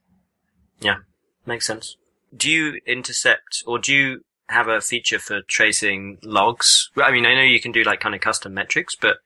[0.79, 0.97] Yeah,
[1.45, 1.97] makes sense.
[2.35, 6.89] Do you intercept or do you have a feature for tracing logs?
[6.97, 9.17] I mean, I know you can do like kind of custom metrics, but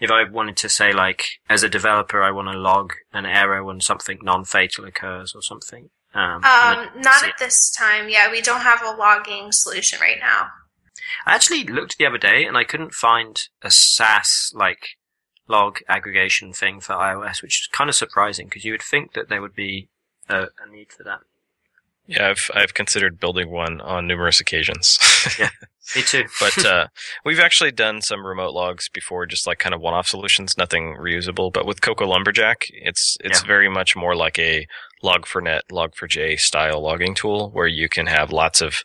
[0.00, 3.64] if I wanted to say like, as a developer, I want to log an error
[3.64, 5.90] when something non-fatal occurs or something.
[6.14, 8.08] Um, um not at this time.
[8.08, 10.48] Yeah, we don't have a logging solution right now.
[11.26, 14.96] I actually looked the other day and I couldn't find a SaaS like
[15.48, 19.28] log aggregation thing for iOS, which is kind of surprising because you would think that
[19.28, 19.88] there would be
[20.28, 21.20] a, a need for that.
[22.06, 24.98] Yeah, I've I've considered building one on numerous occasions.
[25.96, 26.24] Me too.
[26.40, 26.86] but uh,
[27.24, 31.52] we've actually done some remote logs before, just like kind of one-off solutions, nothing reusable.
[31.52, 33.46] But with Cocoa Lumberjack, it's it's Yeah.
[33.46, 34.66] very much more like a
[35.02, 38.82] Log4net, Log4j style logging tool, where you can have lots of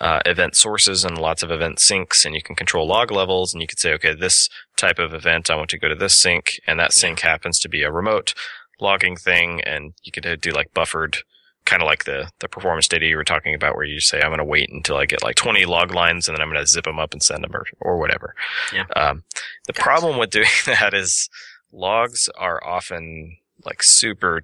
[0.00, 3.60] uh, event sources and lots of event sinks, and you can control log levels, and
[3.60, 6.58] you can say, okay, this type of event, I want to go to this sink,
[6.66, 8.32] and that sink happens to be a remote
[8.80, 11.18] logging thing, and you could uh, do like buffered
[11.64, 14.28] kind of like the the performance data you were talking about, where you say, I'm
[14.28, 16.66] going to wait until I get like 20 log lines, and then I'm going to
[16.70, 18.34] zip them up and send them, or, or whatever.
[18.72, 18.84] Yeah.
[18.96, 19.24] Um,
[19.66, 21.28] the problem with doing that is
[21.72, 24.42] logs are often like super.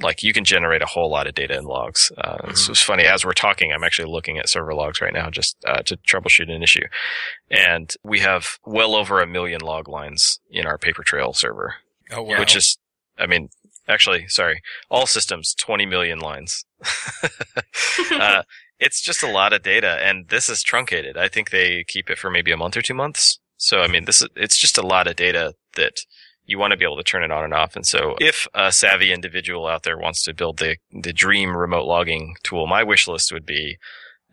[0.00, 2.12] Like you can generate a whole lot of data in logs.
[2.16, 3.72] Uh, It's it's funny as we're talking.
[3.72, 6.86] I'm actually looking at server logs right now just uh, to troubleshoot an issue,
[7.50, 11.74] and we have well over a million log lines in our Papertrail server
[12.12, 12.38] Oh wow.
[12.38, 12.78] which is,
[13.18, 13.48] I mean,
[13.88, 16.64] actually, sorry, all systems, 20 million lines.
[18.12, 18.42] uh,
[18.80, 21.16] it's just a lot of data, and this is truncated.
[21.16, 23.38] I think they keep it for maybe a month or two months.
[23.56, 26.00] So, I mean, this is, it's just a lot of data that
[26.48, 27.76] you want to be able to turn it on and off.
[27.76, 31.86] And so if a savvy individual out there wants to build the, the dream remote
[31.86, 33.76] logging tool, my wish list would be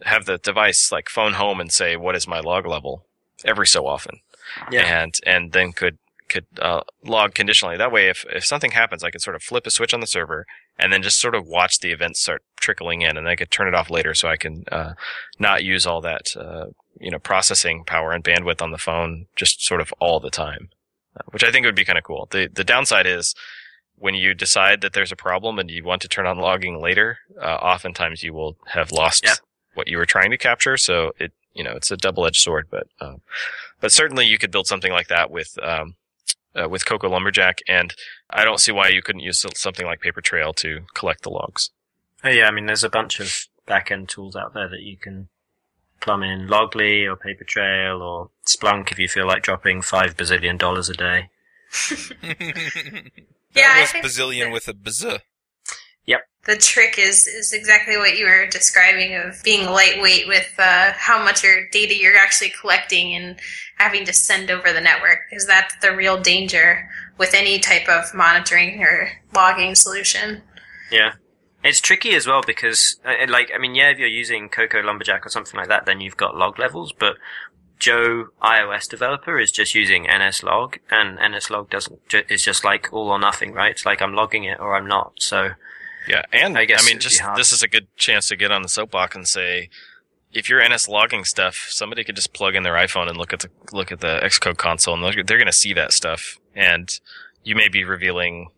[0.04, 3.06] have the device like phone home and say, what is my log level
[3.44, 4.20] every so often?
[4.72, 5.04] Yeah.
[5.04, 5.98] And, and then could,
[6.36, 7.78] could, uh, log conditionally.
[7.78, 10.08] That way, if, if something happens, I could sort of flip a switch on the
[10.08, 10.46] server
[10.78, 13.68] and then just sort of watch the events start trickling in and I could turn
[13.68, 14.94] it off later so I can, uh,
[15.40, 16.68] not use all that, uh,
[17.00, 20.70] you know, processing power and bandwidth on the phone just sort of all the time,
[21.18, 22.28] uh, which I think would be kind of cool.
[22.32, 23.34] The, the downside is
[23.98, 27.18] when you decide that there's a problem and you want to turn on logging later,
[27.42, 29.36] uh, oftentimes you will have lost Yeah.
[29.74, 30.78] what you were trying to capture.
[30.78, 33.22] So it, you know, it's a double-edged sword, but, um,
[33.80, 35.96] but certainly you could build something like that with, um,
[36.56, 37.94] uh, with Cocoa Lumberjack, and
[38.30, 41.70] I don't see why you couldn't use something like Papertrail to collect the logs.
[42.24, 45.28] Oh yeah, I mean, there's a bunch of back-end tools out there that you can
[46.02, 50.90] plumb in Loggly or Papertrail or Splunk if you feel like dropping five bazillion dollars
[50.90, 51.30] a day.
[53.56, 54.74] Yeah, I That was think bazillion that- with a
[56.06, 56.22] bazoo.
[56.46, 61.24] the trick is is exactly what you were describing of being lightweight with uh, how
[61.24, 63.40] much your data you're actually collecting and
[63.78, 66.88] having to send over the network because that's the real danger
[67.18, 70.42] with any type of monitoring or logging solution.
[70.92, 71.14] Yeah.
[71.64, 75.26] It's tricky as well because, uh, like, I mean, yeah, if you're using Cocoa Lumberjack
[75.26, 77.16] or something like that, then you've got log levels, but
[77.80, 83.10] Joe iOS developer is just using NSLog, and NSLog doesn't, ju- it's just like all
[83.10, 83.72] or nothing, right?
[83.72, 85.14] It's like I'm logging it or I'm not.
[85.18, 85.52] So,
[86.08, 88.70] Yeah, and I I, mean, just this is a good chance to get on the
[88.70, 89.70] soapbox and say,
[90.32, 93.40] if you're NS logging stuff, somebody could just plug in their iPhone and look at
[93.40, 97.00] the look at the Xcode console, and they're, they're going to see that stuff, and
[97.44, 98.50] you may be revealing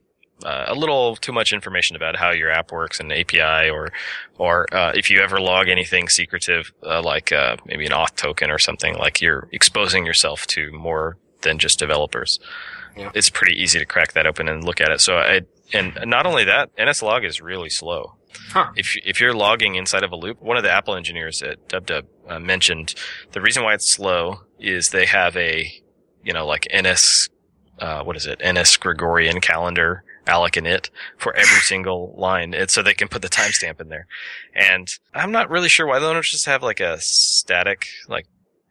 [0.43, 3.91] uh, a little too much information about how your app works and API, or
[4.37, 8.49] or uh, if you ever log anything secretive, uh, like uh, maybe an auth token
[8.49, 12.39] or something, like you're exposing yourself to more than just developers.
[12.95, 13.11] Yeah.
[13.13, 15.01] It's pretty easy to crack that open and look at it.
[15.01, 15.41] So I
[15.73, 18.15] and not only that, NSLog is really slow.
[18.49, 18.71] Huh.
[18.75, 22.05] If if you're logging inside of a loop, one of the Apple engineers at DubDub
[22.27, 22.93] uh, mentioned
[23.31, 25.71] the reason why it's slow is they have a
[26.23, 27.29] you know like NS
[27.79, 32.93] uh, what is it NS Gregorian calendar alloc init for every single line, so they
[32.93, 34.07] can put the timestamp in there.
[34.53, 38.27] And I'm not really sure why they don't just have like a static like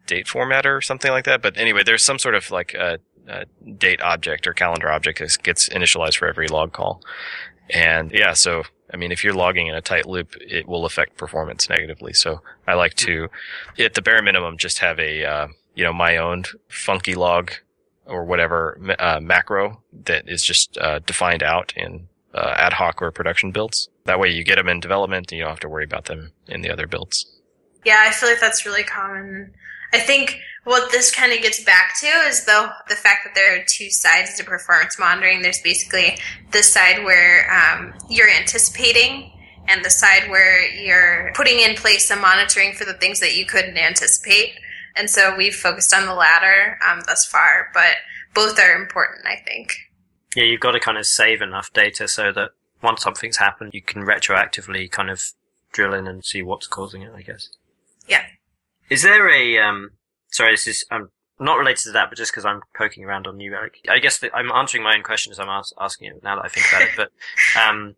[0.06, 1.42] date formatter or something like that.
[1.42, 5.36] But anyway, there's some sort of like a, a date object or calendar object that
[5.42, 7.02] gets initialized for every log call.
[7.70, 8.62] And yeah, so
[8.92, 12.12] I mean, if you're logging in a tight loop, it will affect performance negatively.
[12.12, 13.28] So I like to,
[13.78, 17.52] at the bare minimum, just have a uh, you know my own funky log
[18.06, 23.10] or whatever uh, macro that is just uh, defined out in uh, ad hoc or
[23.10, 23.88] production builds.
[24.04, 26.32] That way, you get them in development, and you don't have to worry about them
[26.46, 27.26] in the other builds.
[27.84, 29.54] Yeah, I feel like that's really common.
[29.92, 33.54] I think what this kind of gets back to is the the fact that there
[33.54, 35.40] are two sides to performance monitoring.
[35.40, 36.18] There's basically
[36.50, 39.30] the side where um, you're anticipating,
[39.68, 43.46] and the side where you're putting in place some monitoring for the things that you
[43.46, 44.54] couldn't anticipate.
[44.96, 47.96] And so we've focused on the latter um, thus far, but
[48.34, 49.72] both are important, I think.
[50.34, 52.50] yeah, you've got to kind of save enough data so that
[52.82, 55.22] once something's happened, you can retroactively kind of
[55.72, 57.48] drill in and see what's causing it, I guess.
[58.08, 58.24] Yeah.
[58.90, 59.90] Is there a, um,
[60.30, 63.36] sorry, this is, um, not related to that, but just because I'm poking around on
[63.36, 63.78] New Relic.
[63.88, 66.48] I guess I'm answering my own question as I'm as- asking it now that I
[66.48, 67.10] think about it, but,
[67.60, 67.96] um,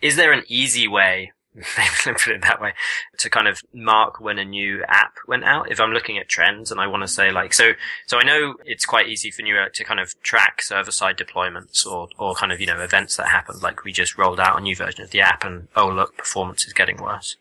[0.00, 1.66] is there an easy way, maybe
[2.06, 2.74] let me put it that way,
[3.18, 5.72] to kind of mark when a new app went out?
[5.72, 7.72] If I'm looking at trends and I want to say like, so,
[8.06, 11.84] so I know it's quite easy for New Relic to kind of track server-side deployments
[11.84, 14.62] or, or kind of, you know, events that happened, like we just rolled out a
[14.62, 17.36] new version of the app and, oh look, performance is getting worse.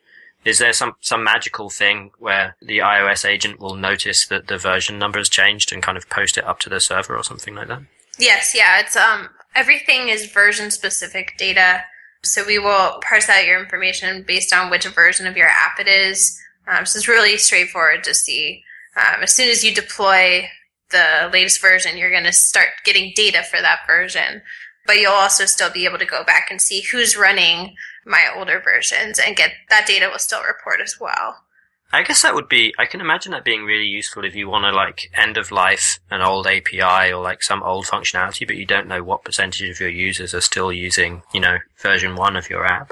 [0.48, 4.98] Is there some, some magical thing where the iOS agent will notice that the version
[4.98, 7.68] number has changed and kind of post it up to the server or something like
[7.68, 7.82] that?
[8.18, 11.84] Yes, yeah, it's um everything is version specific data.
[12.24, 15.88] So we will parse out your information based on which version of your app it
[15.88, 16.40] is.
[16.66, 18.64] Um, so it's really straightforward to see.
[18.96, 20.48] Um, as soon as you deploy
[20.92, 24.42] the latest version, you're going to start getting data for that version.
[24.86, 27.76] But you'll also still be able to go back and see who's running
[28.08, 31.44] my older versions and get that data will still report as well.
[31.92, 34.64] I guess that would be, I can imagine that being really useful if you want
[34.66, 38.66] to like end of life an old API or like some old functionality, but you
[38.66, 42.50] don't know what percentage of your users are still using, you know, version one of
[42.50, 42.92] your app.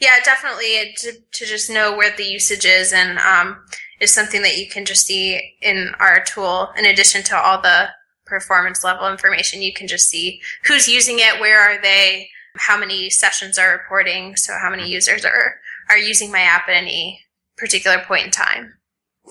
[0.00, 3.64] Yeah, definitely to, to just know where the usage is and, um,
[4.00, 7.88] is something that you can just see in our tool in addition to all the
[8.24, 9.62] performance level information.
[9.62, 14.36] You can just see who's using it, where are they, how many sessions are reporting,
[14.36, 14.92] so how many mm-hmm.
[14.92, 17.20] users are, are using my app at any
[17.56, 18.74] particular point in time.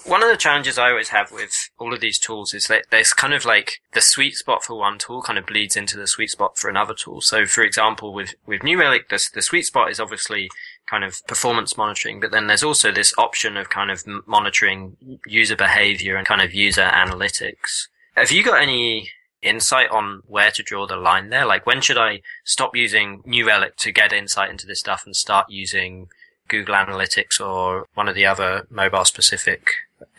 [0.05, 3.13] One of the challenges I always have with all of these tools is that there's
[3.13, 6.29] kind of like the sweet spot for one tool kind of bleeds into the sweet
[6.29, 7.19] spot for another tool.
[7.19, 10.49] So for example, with, with New Relic, the, the sweet spot is obviously
[10.87, 15.55] kind of performance monitoring, but then there's also this option of kind of monitoring user
[15.55, 17.87] behavior and kind of user analytics.
[18.15, 19.09] Have you got any
[19.47, 21.45] insight on where to draw the line there?
[21.45, 25.15] Like when should I stop using New Relic to get insight into this stuff and
[25.15, 26.09] start using
[26.47, 29.69] Google Analytics or one of the other mobile specific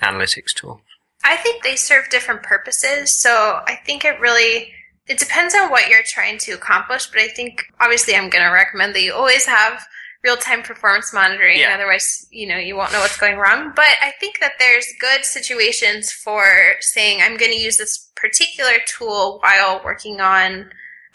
[0.03, 0.81] analytics tools?
[1.25, 3.17] I think they serve different purposes.
[3.17, 4.73] So I think it really
[5.07, 8.51] it depends on what you're trying to accomplish, but I think obviously I'm going to
[8.51, 9.87] recommend that you always have
[10.25, 11.75] real-time performance monitoring yeah.
[11.75, 15.25] otherwise you know you won't know what's going wrong but i think that there's good
[15.25, 16.45] situations for
[16.81, 20.69] saying i'm going to use this particular tool while working on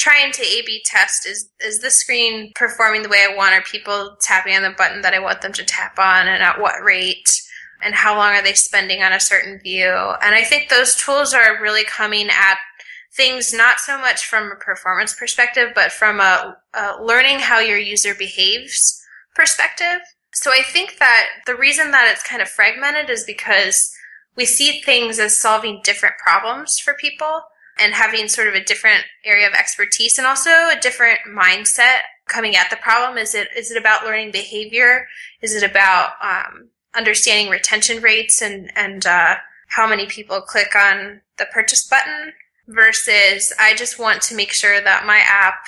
[0.04, 3.54] trying to A B test is is the screen performing the way I want?
[3.54, 6.60] Are people tapping on the button that I want them to tap on and at
[6.60, 7.42] what rate?
[7.82, 9.90] And how long are they spending on a certain view?
[9.90, 12.58] And I think those tools are really coming at
[13.16, 17.78] things not so much from a performance perspective, but from a, a learning how your
[17.78, 19.02] user behaves
[19.36, 20.02] perspective.
[20.34, 23.94] So I think that the reason that it's kind of fragmented is because
[24.36, 27.42] we see things as solving different problems for people
[27.80, 32.56] and having sort of a different area of expertise and also a different mindset coming
[32.56, 33.18] at the problem.
[33.18, 35.08] Is it is it about learning behavior?
[35.42, 39.36] Is it about um, understanding retention rates and and uh,
[39.68, 42.34] how many people click on the purchase button?
[42.68, 45.66] Versus, I just want to make sure that my app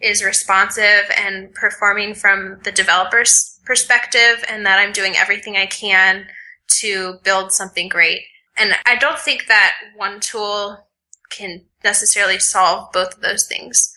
[0.00, 6.28] is responsive and performing from the developer's perspective, and that I'm doing everything I can
[6.80, 8.22] to build something great.
[8.56, 10.86] And I don't think that one tool
[11.30, 13.94] can necessarily solve both of those things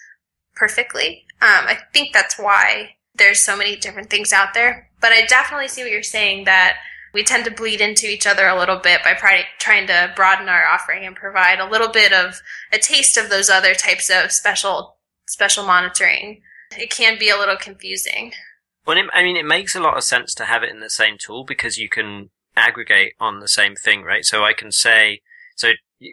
[0.55, 1.25] perfectly.
[1.41, 4.89] Um, I think that's why there's so many different things out there.
[4.99, 6.77] But I definitely see what you're saying that
[7.13, 9.13] we tend to bleed into each other a little bit by
[9.59, 12.41] trying to broaden our offering and provide a little bit of
[12.71, 14.97] a taste of those other types of special
[15.27, 16.41] special monitoring.
[16.77, 18.33] It can be a little confusing.
[18.85, 20.89] Well, it, I mean, it makes a lot of sense to have it in the
[20.89, 24.25] same tool because you can aggregate on the same thing, right?
[24.25, 25.21] So I can say,
[25.55, 25.71] so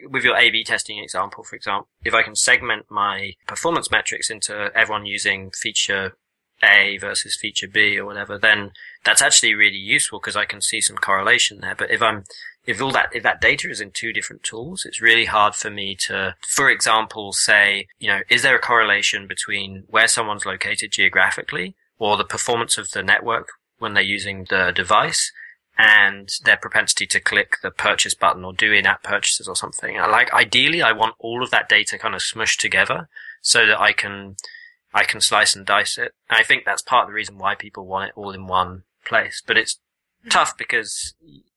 [0.09, 4.71] with your A/B testing example, for example, if I can segment my performance metrics into
[4.75, 6.17] everyone using feature
[6.63, 8.71] A versus feature B or whatever, then
[9.07, 11.75] that's actually really useful because I can see some correlation there.
[11.75, 12.25] But if I'm
[12.65, 15.69] if all that if that data is in two different tools, it's really hard for
[15.69, 20.91] me to, for example, say, you know, is there a correlation between where someone's located
[20.91, 23.47] geographically or the performance of the network
[23.79, 25.31] when they're using the device
[25.77, 29.95] and their propensity to click the purchase button or do in-app purchases or something.
[29.95, 33.07] Like ideally, I want all of that data kind of smushed together
[33.41, 34.35] so that I can
[34.93, 36.13] I can slice and dice it.
[36.29, 39.41] I think that's part of the reason why people want it all in one place.
[39.45, 40.29] But it's mm-hmm.
[40.29, 41.13] tough because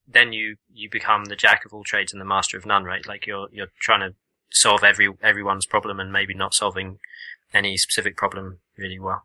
[0.07, 3.07] then you you become the jack of all trades and the master of none, right?
[3.07, 4.15] Like you're you're trying to
[4.51, 6.99] solve every everyone's problem and maybe not solving
[7.53, 9.25] any specific problem really well.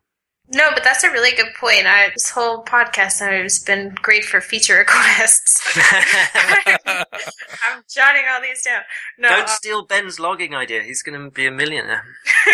[0.54, 1.88] No, but that's a really good point.
[1.88, 5.64] I, this whole podcast has been great for feature requests.
[7.66, 8.82] I'm jotting all these down.
[9.18, 10.84] No, Don't uh, steal Ben's logging idea.
[10.84, 12.04] He's going to be a millionaire.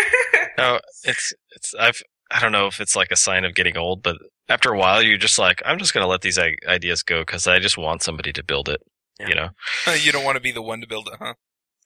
[0.57, 2.01] no, it's it's I've
[2.31, 4.17] I don't know if it's like a sign of getting old, but
[4.51, 6.37] after a while, you're just like, I'm just going to let these
[6.67, 8.81] ideas go because I just want somebody to build it.
[9.19, 9.27] Yeah.
[9.29, 9.49] You know,
[9.93, 11.35] you don't want to be the one to build it, huh?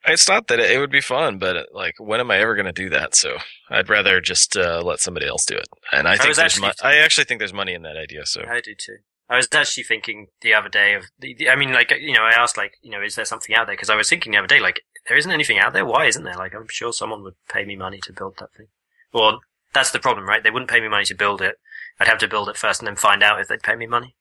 [0.08, 2.72] It's not that it would be fun, but like, when am I ever going to
[2.72, 3.16] do that?
[3.16, 3.38] So
[3.70, 5.68] I'd rather just uh, let somebody else do it.
[5.92, 8.26] And I, I think there's actually, mo- I actually think there's money in that idea.
[8.26, 8.98] So I do too.
[9.28, 12.22] I was actually thinking the other day of the, the I mean, like, you know,
[12.22, 13.76] I asked like, you know, is there something out there?
[13.76, 15.86] Because I was thinking the other day, like, there isn't anything out there.
[15.86, 16.38] Why isn't there?
[16.38, 18.68] Like, I'm sure someone would pay me money to build that thing.
[19.12, 19.40] Well,
[19.74, 20.44] that's the problem, right?
[20.44, 21.56] They wouldn't pay me money to build it.
[22.00, 24.16] I'd have to build it first and then find out if they'd pay me money.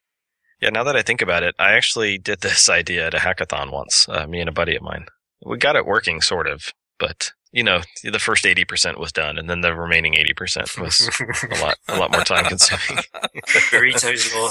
[0.61, 3.73] Yeah, now that I think about it, I actually did this idea at a hackathon
[3.73, 4.09] once.
[4.09, 5.07] Uh, me and a buddy of mine.
[5.45, 9.37] We got it working, sort of, but you know, the first eighty percent was done,
[9.37, 11.09] and then the remaining eighty percent was
[11.51, 13.05] a lot, a lot more time consuming.
[13.71, 14.51] Pareto's law.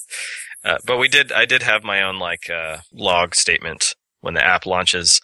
[0.64, 4.46] Uh, but we did, I did have my own like uh, log statement when the
[4.46, 5.20] app launches,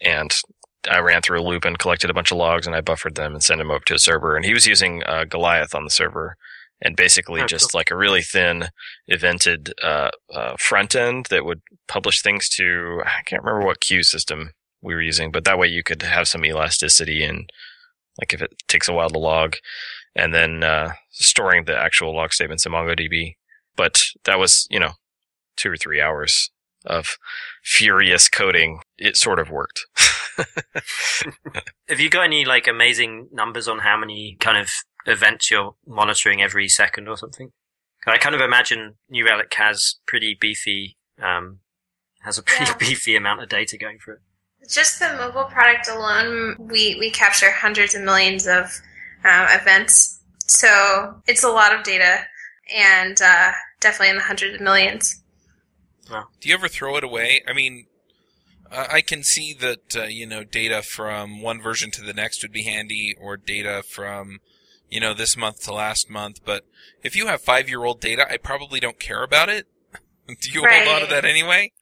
[0.00, 0.36] and
[0.90, 3.32] I ran through a loop and collected a bunch of logs, and I buffered them
[3.32, 4.34] and sent them over to a server.
[4.34, 6.36] And he was using uh, Goliath on the server,
[6.82, 8.68] and basically just like a really thin
[9.10, 14.02] evented uh, uh, front end that would publish things to I can't remember what queue
[14.02, 14.52] system
[14.82, 17.50] we were using, but that way you could have some elasticity and
[18.18, 19.56] like if it takes a while to log,
[20.14, 23.36] and then uh, storing the actual log statements in MongoDB.
[23.76, 24.92] But that was you know
[25.56, 26.50] two or three hours
[26.86, 27.16] of
[27.62, 28.80] furious coding.
[28.98, 29.86] It sort of worked.
[31.88, 34.70] Have you got any like amazing numbers on how many kind of
[35.06, 37.52] events you're monitoring every second or something?
[38.06, 41.58] I kind of imagine New Relic has pretty beefy, um,
[42.22, 42.76] has a pretty Yeah.
[42.78, 44.20] beefy amount of data going through it.
[44.70, 48.64] Just the mobile product alone, we, we capture hundreds of millions of
[49.24, 50.20] um, events.
[50.46, 52.26] So it's a lot of data
[52.74, 55.22] and uh, definitely in the hundreds of millions.
[56.08, 57.42] Do you ever throw it away?
[57.46, 57.86] I mean,
[58.70, 62.42] uh, I can see that uh, you know data from one version to the next
[62.42, 64.38] would be handy, or data from
[64.90, 66.40] you know this month to last month.
[66.44, 66.64] But
[67.02, 69.66] if you have five-year-old data, I probably don't care about it.
[70.26, 71.72] Do you hold on to that anyway?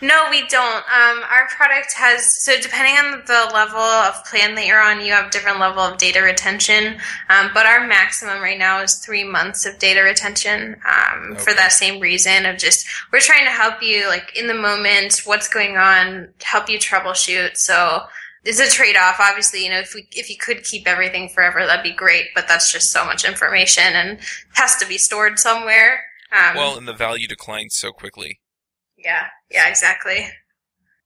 [0.00, 0.76] No, we don't.
[0.76, 5.12] Um, our product has so depending on the level of plan that you're on, you
[5.12, 6.98] have different level of data retention.
[7.28, 10.76] Um, but our maximum right now is three months of data retention.
[10.86, 14.54] Um, for that same reason of just we're trying to help you like in the
[14.54, 17.56] moment, what's going on, help you troubleshoot.
[17.56, 18.02] So
[18.46, 19.16] it's a trade off.
[19.20, 22.26] Obviously, you know, if we if you could keep everything forever, that'd be great.
[22.34, 24.18] But that's just so much information and
[24.54, 26.04] has to be stored somewhere.
[26.32, 28.40] Um, Well, and the value declines so quickly.
[28.96, 30.28] yeah, yeah, exactly.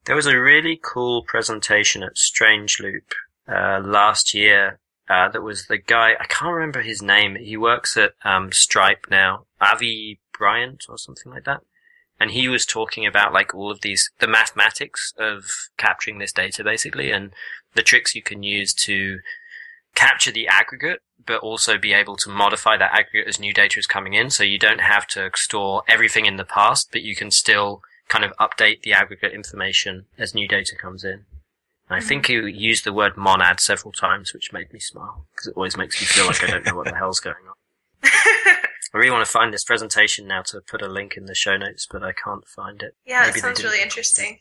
[0.07, 3.13] There was a really cool presentation at Strange Loop
[3.47, 4.81] uh, last year.
[5.09, 6.13] Uh, that was the guy.
[6.19, 7.37] I can't remember his name.
[7.37, 11.61] He works at um, Stripe now, Avi Bryant or something like that.
[12.21, 15.45] And he was talking about like all of these, the mathematics of
[15.79, 17.33] capturing this data basically, and
[17.75, 19.21] the tricks you can use to
[19.95, 23.87] capture the aggregate, but also be able to modify that aggregate as new data is
[23.87, 24.31] coming in.
[24.31, 28.25] So you don't have to store everything in the past, but you can still kind
[28.25, 31.25] of update the aggregate information as new data comes in.
[31.89, 32.49] And I think mm-hmm.
[32.49, 36.01] he used the word monad several times, which made me smile because it always makes
[36.01, 37.55] me feel like I don't know what the hell's going on.
[38.93, 41.57] I really want to find this presentation now to put a link in the show
[41.57, 42.97] notes, but I can't find it.
[43.07, 44.39] Yeah, that Maybe they sounds really interesting.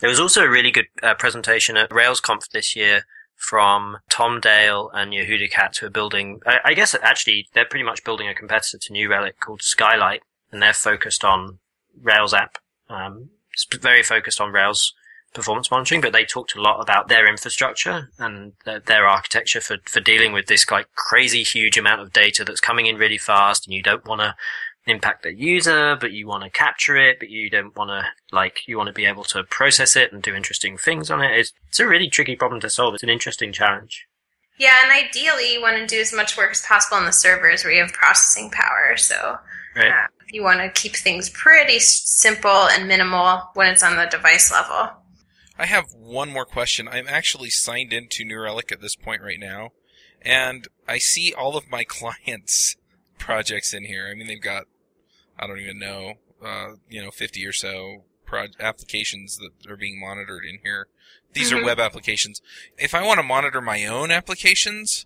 [0.00, 3.02] There was also a really good uh, presentation at RailsConf this year
[3.36, 7.84] from Tom Dale and Yehuda Katz, who are building, I, I guess actually they're pretty
[7.84, 11.58] much building a competitor to New Relic called Skylight, and they're focused on
[12.00, 12.56] Rails app,
[12.88, 13.30] um,
[13.80, 14.94] very focused on Rails
[15.34, 19.76] performance monitoring, but they talked a lot about their infrastructure and their, their architecture for,
[19.84, 23.66] for dealing with this like crazy huge amount of data that's coming in really fast
[23.66, 24.34] and you don't want to
[24.86, 28.66] impact the user, but you want to capture it, but you don't want to like
[28.66, 31.38] you want to be able to process it and do interesting things on it.
[31.38, 32.94] It's, it's a really tricky problem to solve.
[32.94, 34.06] It's an interesting challenge.
[34.58, 37.64] Yeah, and ideally, you want to do as much work as possible on the servers
[37.64, 38.96] where you have processing power.
[38.96, 39.38] So
[39.76, 39.88] Right.
[39.88, 44.50] uh, you want to keep things pretty simple and minimal when it's on the device
[44.52, 44.90] level.
[45.60, 46.88] I have one more question.
[46.88, 49.70] I'm actually signed into New Relic at this point right now,
[50.22, 52.76] and I see all of my clients'
[53.18, 54.08] projects in here.
[54.10, 54.64] I mean, they've got,
[55.38, 60.00] I don't even know, uh, you know, 50 or so pro- applications that are being
[60.00, 60.88] monitored in here.
[61.34, 61.66] These are Mhm.
[61.66, 62.40] web applications.
[62.78, 65.04] If I want to monitor my own applications,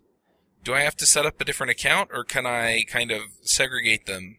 [0.62, 4.06] do I have to set up a different account, or can I kind of segregate
[4.06, 4.38] them?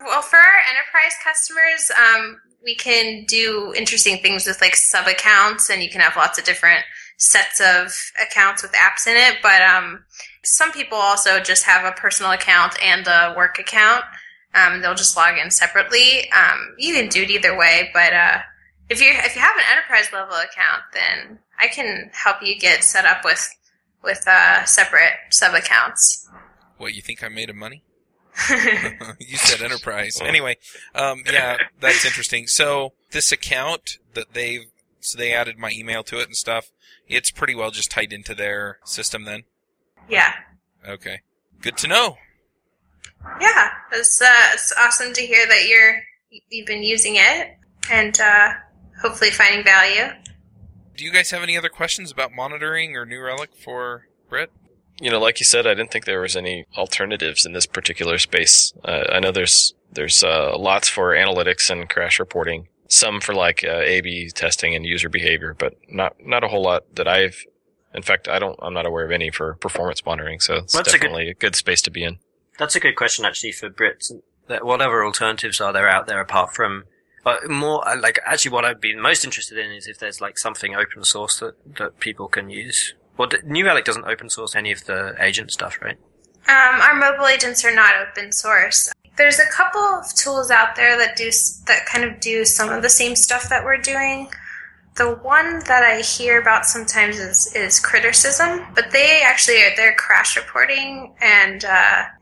[0.00, 5.70] Well, for our enterprise customers, um, we can do interesting things with like sub accounts,
[5.70, 6.84] and you can have lots of different
[7.18, 9.38] sets of accounts with apps in it.
[9.42, 10.04] But um,
[10.42, 14.04] some people also just have a personal account and a work account.
[14.54, 16.30] Um, they'll just log in separately.
[16.32, 18.38] Um, you can do it either way, but uh,
[18.88, 22.82] if you if you have an enterprise level account, then I can help you get
[22.82, 23.50] set up with
[24.02, 26.28] with uh, separate sub accounts.
[26.78, 27.82] What you think I made of money?
[29.20, 30.20] you said enterprise.
[30.20, 30.56] Anyway,
[30.94, 32.46] um, yeah, that's interesting.
[32.46, 34.66] So this account that they've
[35.00, 36.70] so they added my email to it and stuff.
[37.06, 39.44] It's pretty well just tied into their system then.
[40.08, 40.32] yeah.
[40.86, 41.20] Okay,
[41.60, 42.16] good to know.
[43.40, 46.02] Yeah, it's uh, it's awesome to hear that you're
[46.50, 47.56] you've been using it
[47.90, 48.52] and uh,
[49.00, 50.12] hopefully finding value.
[50.96, 54.50] Do you guys have any other questions about monitoring or New Relic for Brit?
[55.00, 58.18] You know, like you said, I didn't think there was any alternatives in this particular
[58.18, 58.72] space.
[58.84, 62.68] Uh, I know there's There's uh, lots for analytics and crash reporting.
[62.88, 66.82] Some for like uh, A/B testing and user behavior, but not not a whole lot
[66.96, 67.38] that I've.
[67.94, 68.58] In fact, I don't.
[68.62, 70.40] I'm not aware of any for performance monitoring.
[70.40, 72.18] So it's That's a good- definitely a good space to be in.
[72.58, 74.12] That's a good question, actually, for Brits.
[74.48, 76.84] That what alternatives are there out there apart from?
[77.24, 80.36] But more uh, like actually, what I'd be most interested in is if there's like
[80.38, 82.94] something open source that that people can use.
[83.16, 85.98] Well, New Relic doesn't open source any of the agent stuff, right?
[86.48, 88.92] Um, our mobile agents are not open source.
[89.16, 91.30] There's a couple of tools out there that do
[91.66, 94.28] that kind of do some of the same stuff that we're doing.
[94.96, 99.94] The one that I hear about sometimes is, is Crittercism, but they actually are they're
[99.94, 101.68] crash reporting, and uh,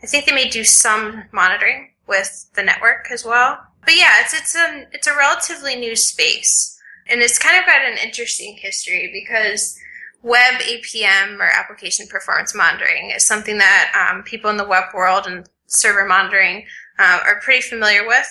[0.03, 3.59] I think they may do some monitoring with the network as well.
[3.85, 6.79] But yeah, it's it's a it's a relatively new space,
[7.09, 9.79] and it's kind of got an interesting history because
[10.23, 15.27] web APM or application performance monitoring is something that um, people in the web world
[15.27, 16.65] and server monitoring
[16.99, 18.29] uh, are pretty familiar with.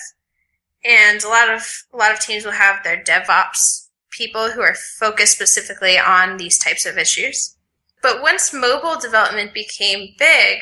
[0.84, 1.62] And a lot of
[1.92, 6.58] a lot of teams will have their DevOps people who are focused specifically on these
[6.58, 7.56] types of issues.
[8.02, 10.58] But once mobile development became big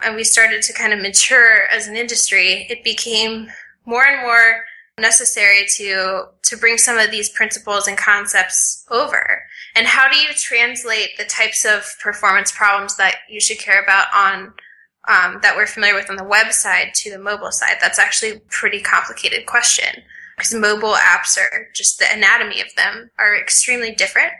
[0.00, 3.48] and we started to kind of mature as an industry, it became
[3.84, 4.64] more and more
[4.98, 9.44] necessary to to bring some of these principles and concepts over.
[9.74, 14.06] And how do you translate the types of performance problems that you should care about
[14.14, 14.52] on
[15.08, 17.76] um, that we're familiar with on the web side to the mobile side?
[17.80, 20.02] That's actually a pretty complicated question
[20.36, 24.32] because mobile apps are just the anatomy of them are extremely different.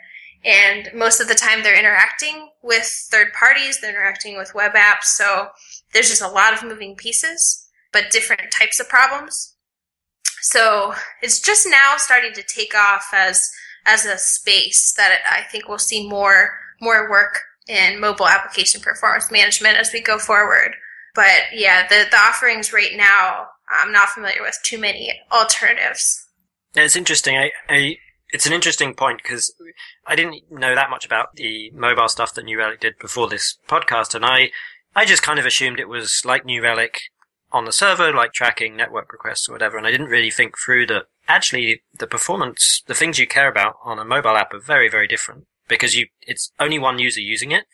[0.44, 5.04] And most of the time they're interacting with third parties, they're interacting with web apps.
[5.04, 5.48] So
[5.92, 9.53] there's just a lot of moving pieces, but different types of problems.
[10.40, 13.50] So it's just now starting to take off as
[13.86, 19.30] as a space that I think we'll see more more work in mobile application performance
[19.30, 20.76] management as we go forward.
[21.14, 26.26] But yeah, the, the offerings right now, I'm not familiar with too many alternatives.
[26.74, 27.36] Yeah, it's interesting.
[27.36, 27.96] I, I,
[28.30, 29.54] it's an interesting point because
[30.06, 33.56] I didn't know that much about the mobile stuff that New Relic did before this
[33.68, 34.50] podcast, and I,
[34.96, 37.00] I just kind of assumed it was like New Relic
[37.54, 40.86] on the server, like tracking network requests or whatever, and I didn't really think through
[40.86, 44.90] that actually the performance, the things you care about on a mobile app are very,
[44.90, 47.64] very different because you, it's only one user using it.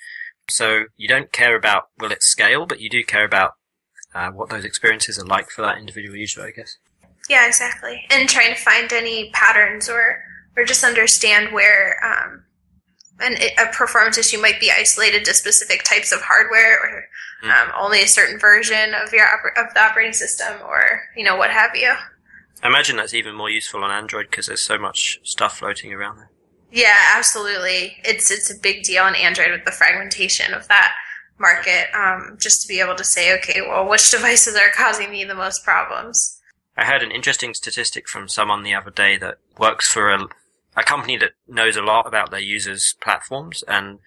[0.48, 3.52] So you don't care about will it scale, but you do care about
[4.14, 6.76] uh, what those experiences are like for that individual user, I guess.
[7.28, 8.04] Yeah, exactly.
[8.10, 10.24] And trying to find any patterns or
[10.56, 12.44] or just understand where um,
[13.20, 17.04] an, a performance issue might be isolated to specific types of hardware or
[17.50, 21.50] um, only a certain version of your of the operating system or you know what
[21.50, 21.92] have you.
[22.62, 26.18] I imagine that's even more useful on Android because there's so much stuff floating around
[26.18, 26.30] there.
[26.70, 27.96] Yeah, absolutely.
[28.04, 30.94] It's it's a big deal on Android with the fragmentation of that
[31.38, 31.86] market.
[31.94, 35.34] Um, just to be able to say, okay, well, which devices are causing me the
[35.34, 36.40] most problems?
[36.76, 40.26] I heard an interesting statistic from someone the other day that works for a,
[40.76, 43.98] a company that knows a lot about their users' platforms, and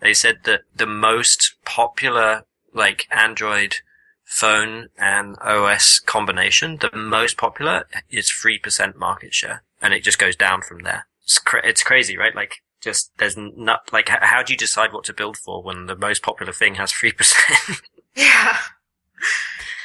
[0.00, 3.76] they said that the most popular, like, Android
[4.24, 10.36] phone and OS combination, the most popular is 3% market share, and it just goes
[10.36, 11.06] down from there.
[11.24, 12.34] It's, cra- it's crazy, right?
[12.34, 15.96] Like, just, there's not, like, how do you decide what to build for when the
[15.96, 17.80] most popular thing has 3%?
[18.14, 18.58] Yeah.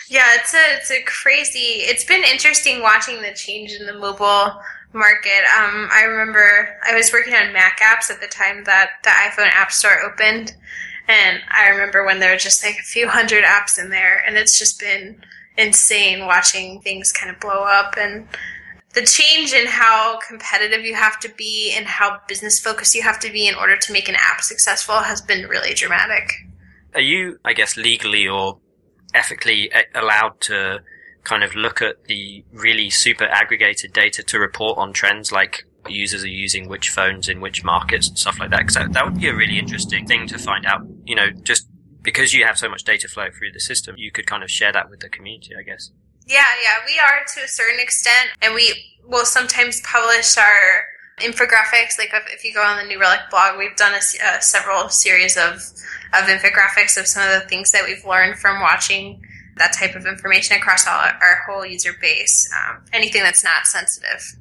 [0.10, 1.82] Yeah, it's a it's a crazy.
[1.82, 4.60] It's been interesting watching the change in the mobile
[4.94, 5.44] market.
[5.60, 9.52] Um, I remember I was working on Mac apps at the time that the iPhone
[9.52, 10.56] App Store opened,
[11.08, 14.38] and I remember when there were just like a few hundred apps in there, and
[14.38, 15.24] it's just been
[15.58, 18.28] insane watching things kind of blow up and
[18.94, 23.20] the change in how competitive you have to be and how business focused you have
[23.20, 26.32] to be in order to make an app successful has been really dramatic.
[26.96, 28.60] are you, I guess, legally or
[29.14, 30.80] ethically allowed to
[31.28, 36.24] kind of look at the really super aggregated data to report on trends like users
[36.24, 38.60] are using which phones in which markets and stuff like that?
[38.60, 40.82] Because that, that would be a really interesting thing to find out.
[41.06, 41.68] You know, just
[42.02, 44.72] because you have so much data flow through the system, you could kind of share
[44.72, 45.92] that with the community, I guess.
[46.26, 48.74] Yeah, yeah, we are to a certain extent, and we
[49.06, 50.86] will sometimes publish our
[51.20, 51.98] infographics.
[51.98, 55.36] Like if, you go on the New Relic blog, we've done a, uh, several series
[55.36, 55.62] of
[56.14, 59.22] of infographics of some of the things that we've learned from watching
[59.60, 62.52] that type of information across all our whole user base.
[62.56, 64.36] Um, anything that's not sensitive.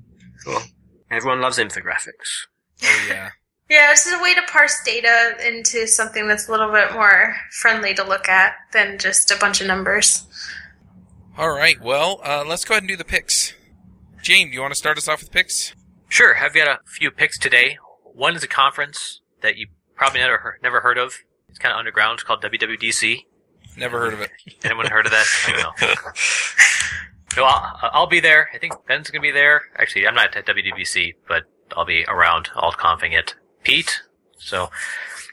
[0.45, 0.63] Cool.
[1.11, 2.47] Everyone loves infographics.
[2.83, 3.31] Oh yeah.
[3.69, 7.35] Yeah, this is a way to parse data into something that's a little bit more
[7.51, 10.25] friendly to look at than just a bunch of numbers.
[11.37, 11.81] All right.
[11.81, 13.55] Well, uh, let's go ahead and do the picks.
[14.23, 15.75] James, do you want to start us off with picks?
[16.09, 17.79] Sure, I've got a few picks today.
[18.05, 21.19] One is a conference that you probably never never heard of.
[21.49, 22.15] It's kind of underground.
[22.15, 23.25] It's called WWDC.
[23.77, 24.31] Never heard of it.
[24.65, 25.27] Anyone heard of that?
[25.47, 26.13] I don't know.
[27.37, 28.49] No, I'll, I'll be there.
[28.55, 29.63] I think Ben's gonna be there.
[29.77, 31.45] Actually, I'm not at WWDC, but
[31.77, 33.35] I'll be around alt confing it.
[33.63, 34.03] Pete.
[34.39, 34.71] So,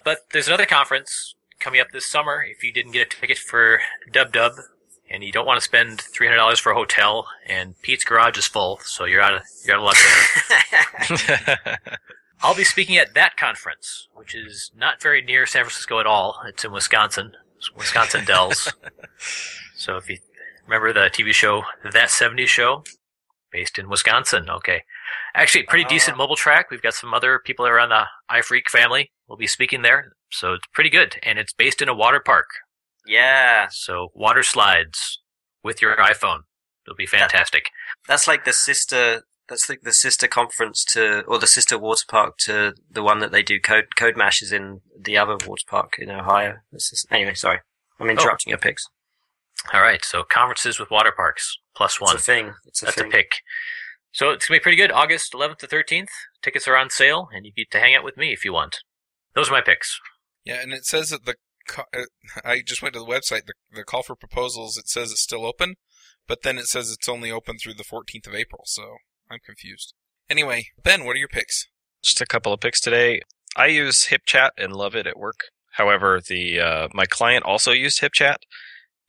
[0.03, 2.43] but there's another conference coming up this summer.
[2.43, 3.79] If you didn't get a ticket for
[4.11, 4.53] Dub Dub
[5.09, 8.37] and you don't want to spend three hundred dollars for a hotel, and Pete's garage
[8.37, 11.27] is full, so you're out of you're out of luck
[11.59, 11.79] there.
[12.41, 16.41] I'll be speaking at that conference, which is not very near San Francisco at all.
[16.45, 17.37] It's in Wisconsin,
[17.75, 18.71] Wisconsin Dells.
[19.75, 20.17] so if you
[20.67, 22.83] remember the TV show That 70s Show,
[23.51, 24.83] based in Wisconsin, okay.
[25.35, 26.23] Actually, pretty decent uh-huh.
[26.23, 26.69] mobile track.
[26.71, 30.67] We've got some other people around the iPhreak family We'll be speaking there, so it's
[30.73, 31.15] pretty good.
[31.23, 32.45] And it's based in a water park,
[33.07, 35.19] Yeah, so water slides
[35.63, 36.41] with your iPhone.
[36.85, 37.69] It'll be fantastic.
[38.07, 39.23] that's like the sister.
[39.49, 43.31] That's like the sister conference to, or the sister water park to the one that
[43.31, 46.55] they do code code mashes in the other water park in Ohio.
[46.71, 47.59] This is, anyway, sorry,
[47.99, 48.85] I'm interrupting your picks.
[49.73, 52.15] All right, so conferences with water parks plus one.
[52.15, 52.53] It's a thing.
[52.65, 53.07] It's a That's thing.
[53.07, 53.31] a pick.
[54.11, 54.91] So it's gonna be pretty good.
[54.91, 56.09] August 11th to 13th.
[56.41, 58.79] Tickets are on sale, and you get to hang out with me if you want.
[59.35, 59.99] Those are my picks.
[60.45, 61.35] Yeah, and it says that the
[61.77, 62.03] uh,
[62.43, 63.45] I just went to the website.
[63.45, 64.77] The, the call for proposals.
[64.77, 65.75] It says it's still open,
[66.27, 68.63] but then it says it's only open through the 14th of April.
[68.65, 68.97] So
[69.29, 69.93] I'm confused.
[70.29, 71.67] Anyway, Ben, what are your picks?
[72.03, 73.21] Just a couple of picks today.
[73.55, 75.41] I use HipChat and love it at work.
[75.73, 78.37] However, the uh, my client also used HipChat,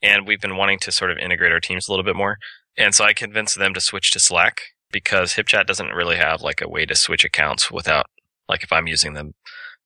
[0.03, 2.39] and we've been wanting to sort of integrate our teams a little bit more.
[2.77, 4.61] And so I convinced them to switch to Slack
[4.91, 8.07] because HipChat doesn't really have like a way to switch accounts without
[8.49, 9.33] like if I'm using the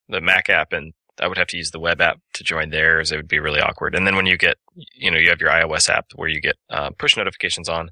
[0.07, 3.11] the Mac app and I would have to use the web app to join theirs.
[3.11, 3.95] It would be really awkward.
[3.95, 4.57] And then when you get,
[4.93, 7.89] you know, you have your iOS app where you get uh, push notifications on,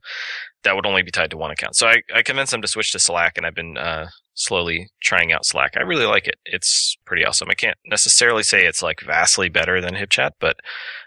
[0.64, 1.76] that would only be tied to one account.
[1.76, 5.32] So I, I convinced them to switch to Slack, and I've been uh, slowly trying
[5.32, 5.74] out Slack.
[5.78, 6.36] I really like it.
[6.46, 7.50] It's pretty awesome.
[7.50, 10.58] I can't necessarily say it's like vastly better than HipChat, but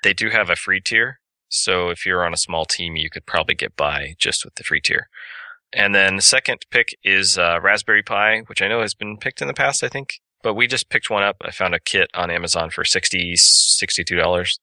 [0.03, 1.21] they do have a free tier.
[1.49, 4.65] So if you're on a small team, you could probably get by just with the
[4.65, 5.09] free tier.
[5.73, 9.41] And then the second pick is uh, Raspberry Pi, which I know has been picked
[9.41, 10.21] in the past, I think.
[10.43, 11.37] But we just picked one up.
[11.43, 14.59] I found a kit on Amazon for 60 $62.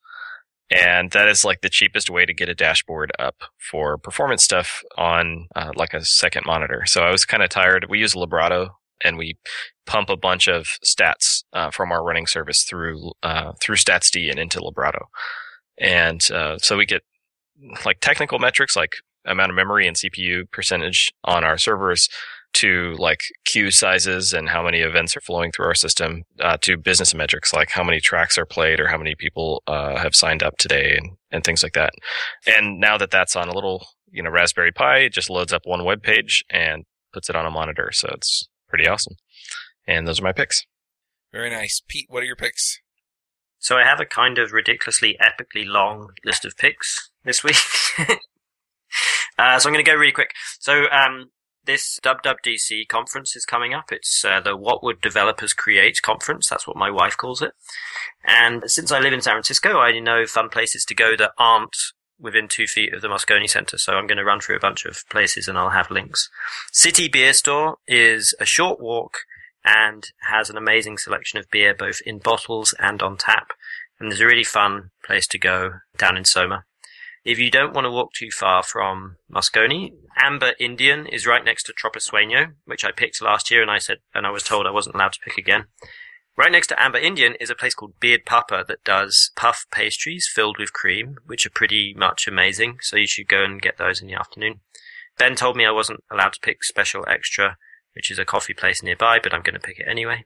[0.69, 4.83] And that is like the cheapest way to get a dashboard up for performance stuff
[4.97, 6.83] on uh, like a second monitor.
[6.85, 7.85] So I was kind of tired.
[7.89, 8.71] We use Librato
[9.03, 9.37] and we
[9.85, 14.39] pump a bunch of stats uh, from our running service through uh, through StatsD and
[14.39, 15.05] into Librato.
[15.77, 17.03] And uh, so we get
[17.85, 22.09] like technical metrics like amount of memory and CPU percentage on our servers
[22.53, 26.77] to like queue sizes and how many events are flowing through our system uh, to
[26.77, 30.41] business metrics like how many tracks are played or how many people uh, have signed
[30.41, 31.93] up today and, and things like that.
[32.57, 35.63] And now that that's on a little you know Raspberry Pi, it just loads up
[35.65, 36.83] one web page and
[37.13, 37.91] puts it on a monitor.
[37.91, 39.15] So it's pretty awesome.
[39.87, 40.65] And those are my picks.
[41.31, 42.07] Very nice, Pete.
[42.09, 42.79] What are your picks?
[43.59, 47.57] So I have a kind of ridiculously epically long list of picks this week.
[49.37, 50.31] uh, so I'm going to go really quick.
[50.59, 51.31] So um,
[51.67, 53.91] this WWDC conference is coming up.
[53.91, 56.49] It's uh, the What Would Developers Create conference.
[56.49, 57.51] That's what my wife calls it.
[58.25, 61.75] And since I live in San Francisco, I know fun places to go that aren't
[62.19, 63.77] within two feet of the Moscone Center.
[63.77, 66.29] So I'm going to run through a bunch of places and I'll have links.
[66.71, 69.19] City Beer Store is a short walk
[69.63, 73.51] and has an amazing selection of beer both in bottles and on tap.
[73.99, 76.63] And there's a really fun place to go down in Soma.
[77.27, 81.63] If you don't want to walk too far from Moscone, Amber Indian is right next
[81.63, 84.71] to Tropisueño, which I picked last year and I said, and I was told I
[84.71, 85.65] wasn't allowed to pick again.
[86.37, 90.25] Right next to Amber Indian is a place called Beard Papa that does puff pastries
[90.33, 92.77] filled with cream, which are pretty much amazing.
[92.79, 94.61] So you should go and get those in the afternoon.
[95.17, 97.57] Ben told me I wasn't allowed to pick Special Extra,
[97.93, 100.23] which is a coffee place nearby, but I'm going to pick it anyway.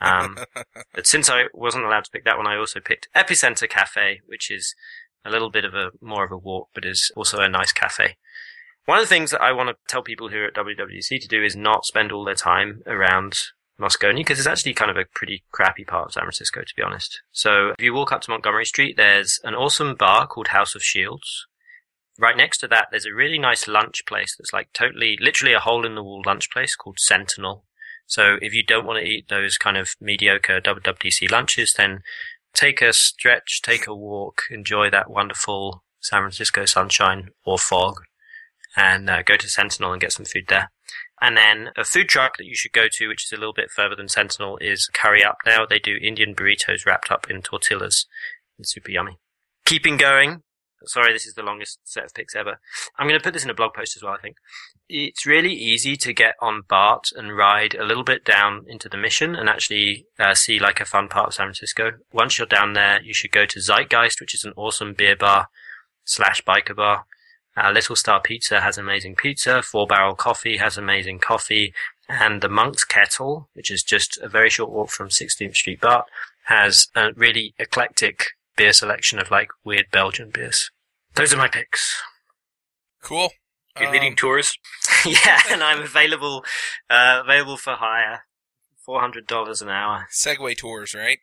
[0.00, 0.38] Um,
[0.94, 4.48] but since I wasn't allowed to pick that one, I also picked Epicenter Cafe, which
[4.48, 4.76] is
[5.24, 8.16] a little bit of a more of a walk, but is also a nice cafe.
[8.86, 11.44] One of the things that I want to tell people here at WWDC to do
[11.44, 13.38] is not spend all their time around
[13.80, 16.82] Moscone because it's actually kind of a pretty crappy part of San Francisco, to be
[16.82, 17.20] honest.
[17.32, 20.82] So if you walk up to Montgomery Street, there's an awesome bar called House of
[20.82, 21.46] Shields.
[22.18, 25.60] Right next to that, there's a really nice lunch place that's like totally, literally a
[25.60, 27.64] hole in the wall lunch place called Sentinel.
[28.06, 32.00] So if you don't want to eat those kind of mediocre WWDC lunches, then
[32.54, 38.02] take a stretch, take a walk, enjoy that wonderful San Francisco sunshine or fog,
[38.76, 40.70] and uh, go to Sentinel and get some food there.
[41.20, 43.70] And then a food truck that you should go to, which is a little bit
[43.70, 45.66] further than Sentinel, is Curry Up Now.
[45.66, 48.06] They do Indian burritos wrapped up in tortillas.
[48.58, 49.18] It's super yummy.
[49.66, 50.42] Keeping going.
[50.84, 52.58] Sorry, this is the longest set of picks ever.
[52.98, 54.36] I'm going to put this in a blog post as well, I think.
[54.88, 58.96] It's really easy to get on BART and ride a little bit down into the
[58.96, 61.92] mission and actually uh, see like a fun part of San Francisco.
[62.12, 65.48] Once you're down there, you should go to Zeitgeist, which is an awesome beer bar
[66.04, 67.04] slash biker bar.
[67.56, 69.62] Uh, Little Star Pizza has amazing pizza.
[69.62, 71.74] Four Barrel Coffee has amazing coffee.
[72.08, 76.06] And the Monk's Kettle, which is just a very short walk from 16th Street BART,
[76.44, 78.30] has a really eclectic
[78.60, 80.70] beer selection of like weird Belgian beers.
[81.14, 82.02] Those are my picks.
[83.02, 83.30] Cool.
[83.80, 84.52] You're leading Um, tours.
[85.06, 86.44] yeah, and I'm available,
[86.90, 88.24] uh, available for hire.
[88.86, 90.08] $400 an hour.
[90.12, 91.18] Segway tours, right?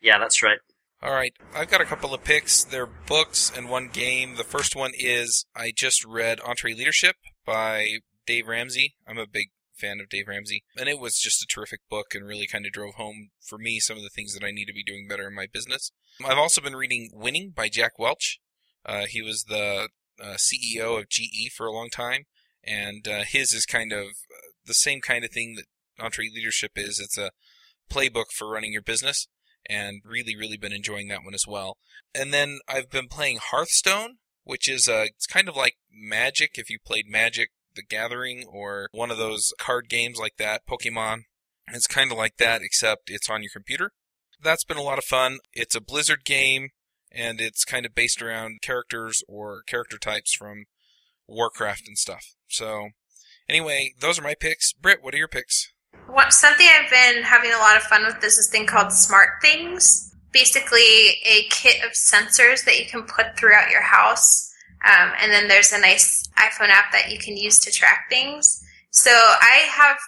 [0.00, 0.58] Yeah, that's right.
[1.02, 2.64] All right, I've got a couple of picks.
[2.64, 4.34] They're books and one game.
[4.36, 7.12] The first one is I just read EntreLeadership
[7.46, 8.96] by Dave Ramsey.
[9.06, 9.50] I'm a big
[9.80, 12.72] fan of Dave Ramsey, and it was just a terrific book and really kind of
[12.72, 15.28] drove home for me some of the things that I need to be doing better
[15.28, 15.92] in my business.
[16.24, 18.38] I've also been reading Winning by Jack Welch.
[18.84, 19.88] Uh, he was the
[20.22, 22.24] uh, CEO of GE for a long time,
[22.64, 25.64] and uh, his is kind of uh, the same kind of thing that
[25.98, 27.00] EntreLeadership is.
[27.00, 27.30] It's a
[27.90, 29.28] playbook for running your business
[29.68, 31.76] and really, really been enjoying that one as well.
[32.14, 36.70] And then I've been playing Hearthstone, which is uh, it's kind of like Magic if
[36.70, 37.50] you played Magic
[37.80, 41.22] the Gathering or one of those card games like that, Pokemon.
[41.68, 43.92] It's kind of like that, except it's on your computer.
[44.42, 45.38] That's been a lot of fun.
[45.52, 46.70] It's a Blizzard game,
[47.12, 50.64] and it's kind of based around characters or character types from
[51.28, 52.34] Warcraft and stuff.
[52.48, 52.88] So,
[53.48, 54.72] anyway, those are my picks.
[54.72, 55.72] Brit, what are your picks?
[56.06, 60.08] What, something I've been having a lot of fun with is this thing called SmartThings.
[60.32, 64.49] Basically, a kit of sensors that you can put throughout your house.
[64.84, 68.64] Um, and then there's a nice iPhone app that you can use to track things.
[68.90, 69.98] So I have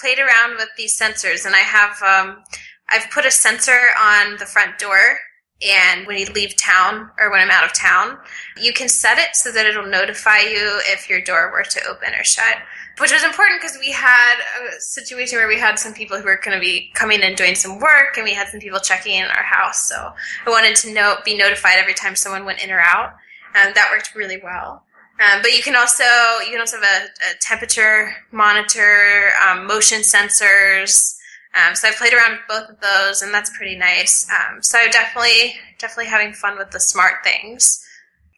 [0.00, 2.42] played around with these sensors, and I have um,
[2.88, 5.18] I've put a sensor on the front door.
[5.60, 8.18] And when you leave town or when I'm out of town,
[8.56, 12.14] you can set it so that it'll notify you if your door were to open
[12.14, 12.58] or shut
[12.98, 14.36] which was important because we had
[14.76, 17.54] a situation where we had some people who were going to be coming and doing
[17.54, 19.88] some work, and we had some people checking in our house.
[19.88, 20.12] So
[20.46, 23.14] I wanted to know, be notified every time someone went in or out,
[23.54, 24.84] and that worked really well.
[25.20, 26.04] Um, but you can also
[26.44, 31.16] you can also have a, a temperature monitor, um, motion sensors.
[31.54, 34.28] Um, so I've played around with both of those, and that's pretty nice.
[34.30, 37.84] Um, so definitely definitely having fun with the SmartThings.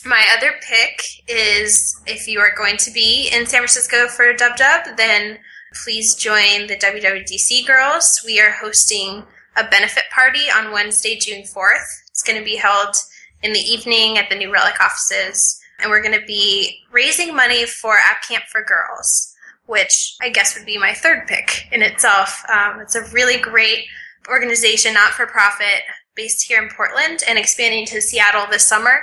[0.06, 4.56] My other pick is if you are going to be in San Francisco for Dub
[4.56, 5.38] Dub, then
[5.84, 8.22] please join the WWDC girls.
[8.24, 9.24] We are hosting
[9.56, 12.08] a benefit party on Wednesday, June 4th.
[12.08, 12.96] It's going to be held
[13.42, 17.64] in the evening at the New Relic offices, and we're going to be raising money
[17.66, 19.34] for App Camp for Girls,
[19.66, 22.42] which I guess would be my third pick in itself.
[22.50, 23.86] Um, it's a really great
[24.28, 25.82] organization, not for profit,
[26.14, 29.02] based here in Portland and expanding to Seattle this summer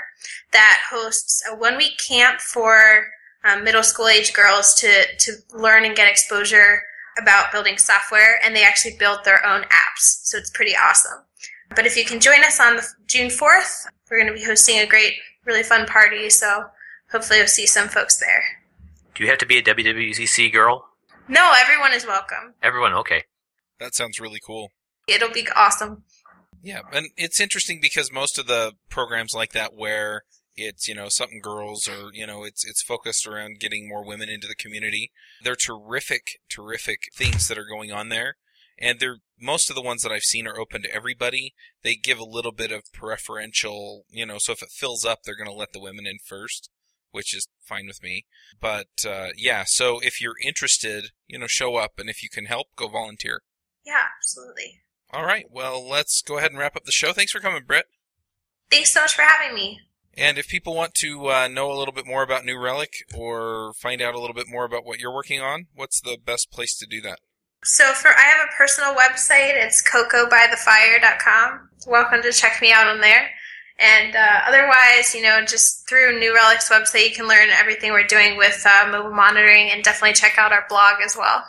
[0.51, 3.07] that hosts a one week camp for
[3.43, 6.83] um, middle school age girls to, to learn and get exposure
[7.19, 8.39] about building software.
[8.43, 10.23] And they actually build their own apps.
[10.23, 11.23] So it's pretty awesome.
[11.75, 14.79] But if you can join us on the June 4th, we're going to be hosting
[14.79, 15.15] a great,
[15.45, 16.29] really fun party.
[16.29, 16.65] So
[17.11, 18.43] hopefully you'll see some folks there.
[19.15, 20.85] Do you have to be a WWDC girl?
[21.27, 22.53] No, everyone is welcome.
[22.63, 23.23] Everyone, okay.
[23.79, 24.71] That sounds really cool.
[25.07, 26.03] It'll be awesome.
[26.61, 30.23] Yeah, and it's interesting because most of the programs like that where
[30.55, 34.29] it's, you know, something girls or, you know, it's it's focused around getting more women
[34.29, 35.11] into the community.
[35.43, 38.37] They're terrific, terrific things that are going on there.
[38.79, 41.53] And they're most of the ones that I've seen are open to everybody.
[41.83, 45.37] They give a little bit of preferential, you know, so if it fills up, they're
[45.37, 46.69] going to let the women in first,
[47.11, 48.25] which is fine with me.
[48.59, 52.45] But uh, yeah, so if you're interested, you know, show up, and if you can
[52.45, 53.41] help, go volunteer.
[53.85, 54.81] Yeah, absolutely.
[55.11, 57.13] All right, well, let's go ahead and wrap up the show.
[57.13, 57.85] Thanks for coming, Brit.
[58.69, 59.79] Thanks so much for having me.
[60.13, 63.71] And if people want to uh, know a little bit more about New Relic or
[63.73, 66.75] find out a little bit more about what you're working on, what's the best place
[66.79, 67.19] to do that?
[67.67, 69.61] So for I have a personal website.
[69.61, 71.69] It's cocoabythefire.com.
[71.85, 73.29] Welcome to check me out on there.
[73.77, 78.07] And uh, otherwise, you know, just through New Relic's website, you can learn everything we're
[78.07, 81.43] doing with uh, mobile monitoring, and definitely check out our blog as well.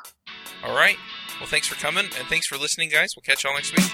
[0.64, 0.96] All right.
[1.38, 3.14] Well, thanks for coming, and thanks for listening, guys.
[3.16, 3.88] We'll catch y'all next week.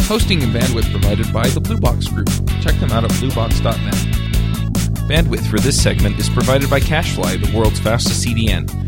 [0.00, 2.28] Hosting and bandwidth provided by the Blue Box Group.
[2.60, 3.94] Check them out at bluebox.net.
[5.08, 8.87] Bandwidth for this segment is provided by CacheFly, the world's fastest CDN.